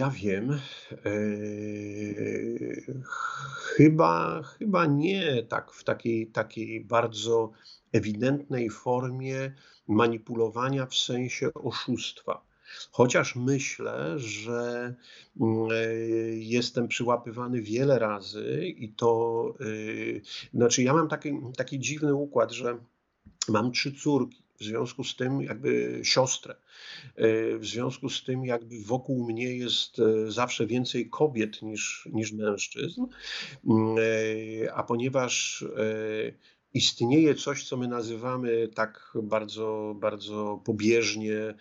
[0.00, 0.60] Ja wiem.
[3.76, 7.52] Chyba, chyba nie tak w takiej, takiej bardzo
[7.92, 9.52] ewidentnej formie
[9.88, 12.44] manipulowania w sensie oszustwa.
[12.90, 14.94] Chociaż myślę, że
[15.40, 15.68] mm,
[16.32, 20.22] jestem przyłapywany wiele razy i to, y,
[20.54, 22.78] znaczy ja mam taki, taki dziwny układ, że
[23.48, 26.54] mam trzy córki w związku z tym jakby siostrę.
[27.16, 32.32] E, w związku z tym jakby wokół mnie jest e, zawsze więcej kobiet niż, niż
[32.32, 33.06] mężczyzn,
[33.66, 35.64] mm, e, a ponieważ
[36.74, 41.54] istnieje coś, co my nazywamy tak bardzo, bardzo pobieżnie,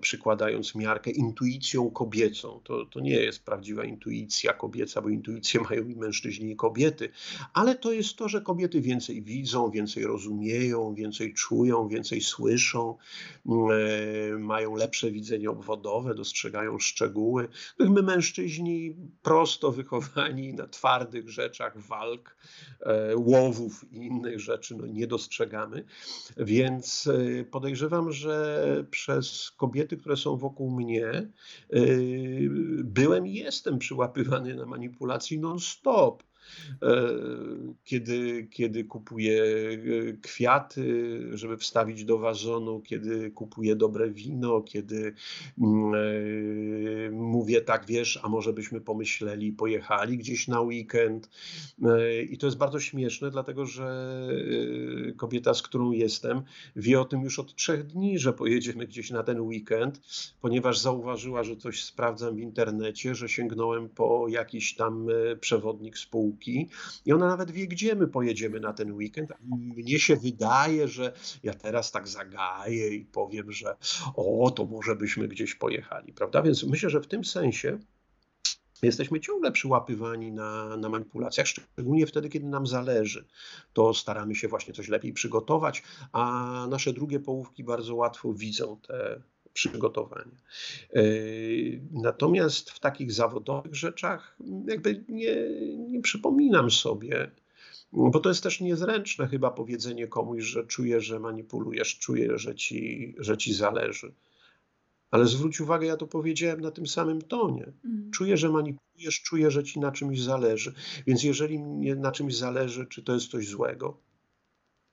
[0.00, 2.60] przykładając miarkę, intuicją kobiecą.
[2.64, 7.08] To, to nie jest prawdziwa intuicja kobieca, bo intuicję mają i mężczyźni, i kobiety,
[7.52, 12.96] ale to jest to, że kobiety więcej widzą, więcej rozumieją, więcej czują, więcej słyszą,
[13.46, 17.48] e, mają lepsze widzenie obwodowe, dostrzegają szczegóły.
[17.78, 22.36] My mężczyźni prosto wychowani na twardych rzeczach walk,
[22.80, 25.84] e, łowów i innych rzeczy no, nie dostrzegamy.
[26.36, 31.28] Więc y, podejrzewam, że przez kobiety, które są wokół mnie,
[31.74, 32.48] y,
[32.84, 36.22] byłem i jestem przyłapywany na manipulacji non-stop.
[37.84, 39.44] Kiedy, kiedy kupuję
[40.22, 45.14] kwiaty, żeby wstawić do wazonu, kiedy kupuję dobre wino, kiedy
[45.58, 51.30] mm, mówię tak, wiesz, a może byśmy pomyśleli, pojechali gdzieś na weekend.
[52.30, 54.16] I to jest bardzo śmieszne, dlatego że
[55.16, 56.42] kobieta, z którą jestem,
[56.76, 60.00] wie o tym już od trzech dni, że pojedziemy gdzieś na ten weekend,
[60.40, 66.35] ponieważ zauważyła, że coś sprawdzam w internecie, że sięgnąłem po jakiś tam e, przewodnik spółki
[67.06, 69.32] i ona nawet wie, gdzie my pojedziemy na ten weekend.
[69.76, 71.12] Mnie się wydaje, że
[71.42, 73.76] ja teraz tak zagaję i powiem, że
[74.16, 76.42] o, to może byśmy gdzieś pojechali, prawda?
[76.42, 77.78] Więc myślę, że w tym sensie
[78.82, 83.26] Jesteśmy ciągle przyłapywani na, na manipulacjach, szczególnie wtedy, kiedy nam zależy.
[83.72, 85.82] To staramy się właśnie coś lepiej przygotować,
[86.12, 89.22] a nasze drugie połówki bardzo łatwo widzą te
[89.56, 90.36] przygotowania.
[90.94, 91.02] E,
[91.92, 94.36] natomiast w takich zawodowych rzeczach
[94.66, 95.34] jakby nie,
[95.88, 97.30] nie przypominam sobie,
[97.92, 103.14] bo to jest też niezręczne chyba powiedzenie komuś, że czuję, że manipulujesz, czuję, że ci,
[103.18, 104.14] że ci zależy.
[105.10, 107.72] Ale zwróć uwagę, ja to powiedziałem na tym samym tonie.
[107.84, 108.10] Mm.
[108.10, 110.74] Czuję, że manipulujesz, czuję, że ci na czymś zależy.
[111.06, 114.00] Więc jeżeli mnie na czymś zależy, czy to jest coś złego?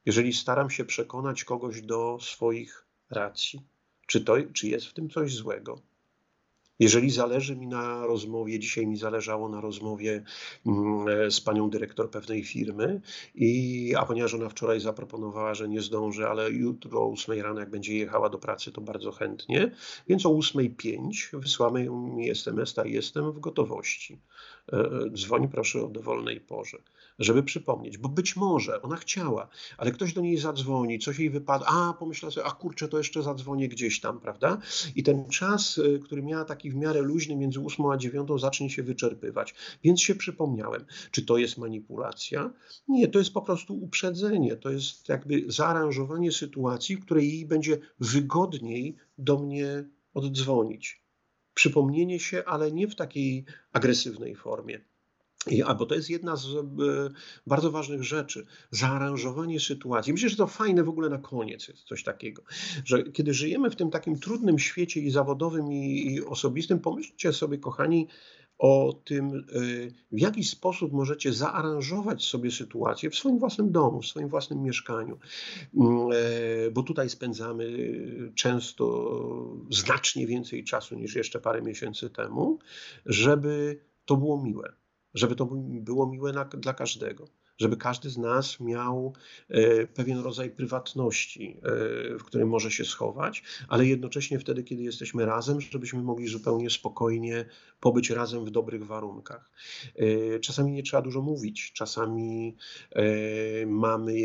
[0.05, 3.61] Jeżeli staram się przekonać kogoś do swoich racji,
[4.13, 5.81] czy, to, czy jest w tym coś złego?
[6.79, 10.23] Jeżeli zależy mi na rozmowie, dzisiaj mi zależało na rozmowie
[10.65, 13.01] mm, z panią dyrektor pewnej firmy,
[13.35, 17.69] i, a ponieważ ona wczoraj zaproponowała, że nie zdąży, ale jutro o 8 rano, jak
[17.69, 19.71] będzie jechała do pracy, to bardzo chętnie,
[20.07, 24.19] więc o 8.05 wysłamy mi SMS, a jestem w gotowości.
[24.73, 26.77] E, e, dzwoń proszę o dowolnej porze,
[27.19, 29.47] żeby przypomnieć, bo być może ona chciała,
[29.77, 33.23] ale ktoś do niej zadzwoni, coś jej wypada, a pomyślała sobie, a kurczę, to jeszcze
[33.23, 34.57] zadzwonię gdzieś tam, prawda?
[34.95, 38.69] I ten czas, e, który miała taki w miarę luźny między 8 a 9 zacznie
[38.69, 39.55] się wyczerpywać.
[39.83, 42.53] Więc się przypomniałem, czy to jest manipulacja?
[42.87, 47.77] Nie, to jest po prostu uprzedzenie, to jest jakby zaaranżowanie sytuacji, w której jej będzie
[47.99, 49.83] wygodniej do mnie
[50.13, 51.03] oddzwonić.
[51.53, 54.92] Przypomnienie się, ale nie w takiej agresywnej formie.
[55.47, 56.63] I, a bo to jest jedna z e,
[57.47, 60.13] bardzo ważnych rzeczy, zaaranżowanie sytuacji.
[60.13, 62.43] Myślę, że to fajne w ogóle na koniec jest coś takiego,
[62.85, 67.57] że kiedy żyjemy w tym takim trudnym świecie i zawodowym, i, i osobistym, pomyślcie sobie,
[67.57, 68.07] kochani,
[68.57, 69.41] o tym, e,
[70.11, 75.19] w jaki sposób możecie zaaranżować sobie sytuację w swoim własnym domu, w swoim własnym mieszkaniu,
[75.73, 77.65] e, bo tutaj spędzamy
[78.35, 79.13] często
[79.69, 82.59] znacznie więcej czasu niż jeszcze parę miesięcy temu,
[83.05, 84.73] żeby to było miłe
[85.13, 89.13] żeby to było miłe na, dla każdego, żeby każdy z nas miał
[89.49, 95.25] e, pewien rodzaj prywatności, e, w którym może się schować, ale jednocześnie wtedy, kiedy jesteśmy
[95.25, 97.45] razem, żebyśmy mogli zupełnie spokojnie
[97.79, 99.51] pobyć razem w dobrych warunkach.
[99.95, 102.55] E, czasami nie trzeba dużo mówić, czasami
[103.67, 104.19] mamy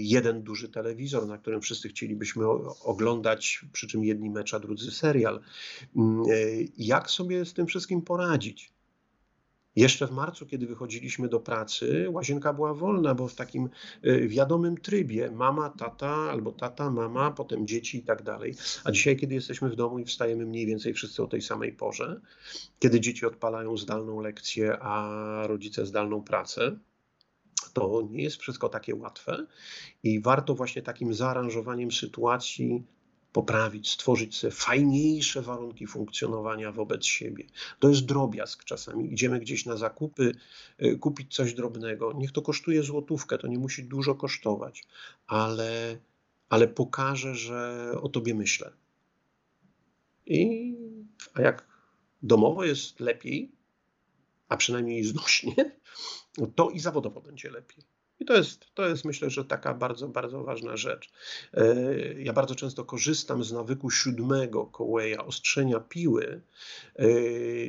[0.00, 2.46] jeden duży telewizor, na którym wszyscy chcielibyśmy
[2.84, 5.40] oglądać, przy czym jedni mecz, a drudzy serial.
[5.96, 6.22] Mm,
[6.78, 8.73] jak sobie z tym wszystkim poradzić?
[9.76, 13.68] Jeszcze w marcu, kiedy wychodziliśmy do pracy, łazienka była wolna, bo w takim
[14.06, 18.54] y, wiadomym trybie mama, tata albo tata, mama, potem dzieci i tak dalej.
[18.84, 22.20] A dzisiaj, kiedy jesteśmy w domu i wstajemy mniej więcej wszyscy o tej samej porze,
[22.78, 26.78] kiedy dzieci odpalają zdalną lekcję, a rodzice zdalną pracę,
[27.72, 29.46] to nie jest wszystko takie łatwe
[30.02, 32.82] i warto właśnie takim zaaranżowaniem sytuacji
[33.34, 37.44] poprawić, stworzyć sobie fajniejsze warunki funkcjonowania wobec siebie.
[37.78, 39.12] To jest drobiazg czasami.
[39.12, 40.34] Idziemy gdzieś na zakupy,
[40.82, 42.12] y, kupić coś drobnego.
[42.12, 44.84] Niech to kosztuje złotówkę, to nie musi dużo kosztować,
[45.26, 45.98] ale,
[46.48, 48.72] ale pokaże, że o tobie myślę.
[50.26, 50.74] I,
[51.34, 51.66] a jak
[52.22, 53.52] domowo jest lepiej,
[54.48, 55.54] a przynajmniej znośnie,
[56.54, 57.93] to i zawodowo będzie lepiej.
[58.20, 61.10] I to jest, to jest myślę, że taka bardzo, bardzo ważna rzecz.
[61.54, 61.74] E,
[62.22, 66.40] ja bardzo często korzystam z nawyku siódmego Coweya, ostrzenia piły.
[66.96, 67.08] E,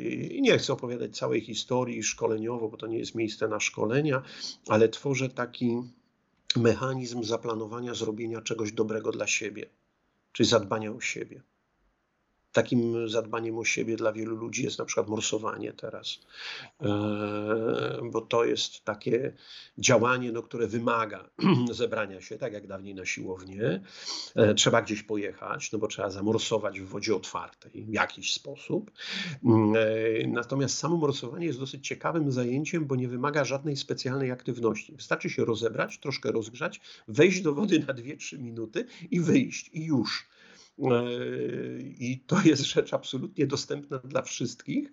[0.08, 4.22] I nie chcę opowiadać całej historii szkoleniowo, bo to nie jest miejsce na szkolenia,
[4.68, 5.82] ale tworzę taki
[6.56, 9.70] mechanizm zaplanowania zrobienia czegoś dobrego dla siebie,
[10.32, 11.42] czyli zadbania o siebie.
[12.56, 16.20] Takim zadbaniem o siebie dla wielu ludzi jest na przykład morsowanie teraz,
[16.82, 16.88] e,
[18.12, 19.34] bo to jest takie
[19.78, 21.30] działanie, no, które wymaga
[21.72, 23.82] zebrania się, tak jak dawniej na siłownię.
[24.36, 28.92] E, trzeba gdzieś pojechać, no bo trzeba zamorsować w wodzie otwartej w jakiś sposób.
[29.46, 34.96] E, natomiast samo morsowanie jest dosyć ciekawym zajęciem, bo nie wymaga żadnej specjalnej aktywności.
[34.96, 40.35] Wystarczy się rozebrać, troszkę rozgrzać, wejść do wody na 2-3 minuty i wyjść i już.
[42.00, 44.92] I to jest rzecz absolutnie dostępna dla wszystkich.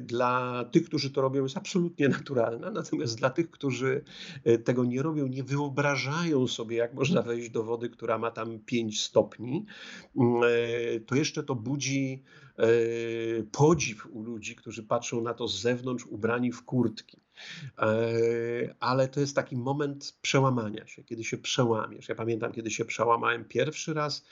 [0.00, 4.04] Dla tych, którzy to robią, jest absolutnie naturalna, natomiast dla tych, którzy
[4.64, 9.00] tego nie robią, nie wyobrażają sobie, jak można wejść do wody, która ma tam 5
[9.00, 9.66] stopni,
[11.06, 12.22] to jeszcze to budzi
[13.52, 17.23] podziw u ludzi, którzy patrzą na to z zewnątrz, ubrani w kurtki.
[18.80, 22.08] Ale to jest taki moment przełamania się, kiedy się przełamiesz.
[22.08, 24.24] Ja pamiętam, kiedy się przełamałem pierwszy raz,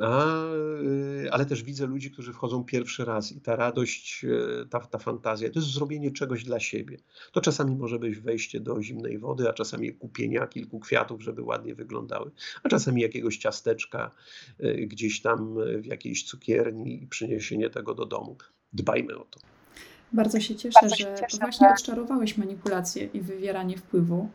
[0.00, 0.24] a,
[1.30, 4.26] ale też widzę ludzi, którzy wchodzą pierwszy raz i ta radość,
[4.70, 6.98] ta, ta fantazja, to jest zrobienie czegoś dla siebie.
[7.32, 11.74] To czasami może być wejście do zimnej wody, a czasami kupienia kilku kwiatów, żeby ładnie
[11.74, 12.30] wyglądały,
[12.62, 14.10] a czasami jakiegoś ciasteczka
[14.86, 18.36] gdzieś tam w jakiejś cukierni i przyniesienie tego do domu.
[18.72, 19.40] Dbajmy o to.
[20.12, 21.74] Bardzo się cieszę, Bardzo się że cieszę, właśnie że...
[21.74, 24.28] odczarowałeś manipulację i wywieranie wpływu.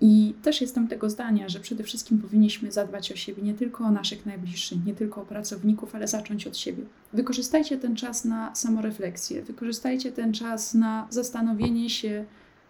[0.00, 3.90] I też jestem tego zdania, że przede wszystkim powinniśmy zadbać o siebie, nie tylko o
[3.90, 6.82] naszych najbliższych, nie tylko o pracowników, ale zacząć od siebie.
[7.12, 12.24] Wykorzystajcie ten czas na samorefleksję, wykorzystajcie ten czas na zastanowienie się,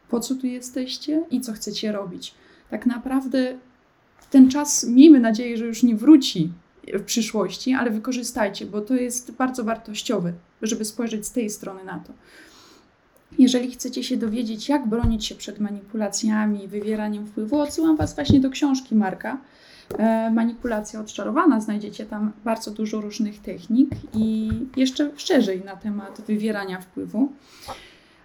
[0.09, 2.35] po co tu jesteście i co chcecie robić.
[2.71, 3.59] Tak naprawdę
[4.31, 6.53] ten czas, miejmy nadzieję, że już nie wróci
[6.95, 10.33] w przyszłości, ale wykorzystajcie, bo to jest bardzo wartościowe,
[10.63, 12.13] żeby spojrzeć z tej strony na to.
[13.39, 18.51] Jeżeli chcecie się dowiedzieć, jak bronić się przed manipulacjami, wywieraniem wpływu, odsyłam Was właśnie do
[18.51, 19.39] książki Marka.
[19.99, 21.61] E, Manipulacja odczarowana.
[21.61, 27.33] Znajdziecie tam bardzo dużo różnych technik i jeszcze szerzej na temat wywierania wpływu.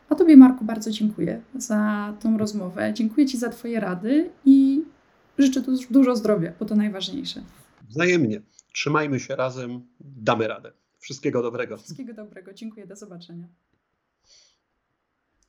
[0.09, 2.93] A Tobie, Marku, bardzo dziękuję za tą rozmowę.
[2.93, 4.83] Dziękuję Ci za Twoje rady i
[5.37, 7.41] życzę dużo zdrowia, bo to najważniejsze.
[7.89, 8.41] Wzajemnie.
[8.73, 10.71] Trzymajmy się razem, damy radę.
[11.01, 11.77] Wszystkiego dobrego.
[11.77, 12.53] Wszystkiego dobrego.
[12.53, 12.87] Dziękuję.
[12.87, 13.47] Do zobaczenia.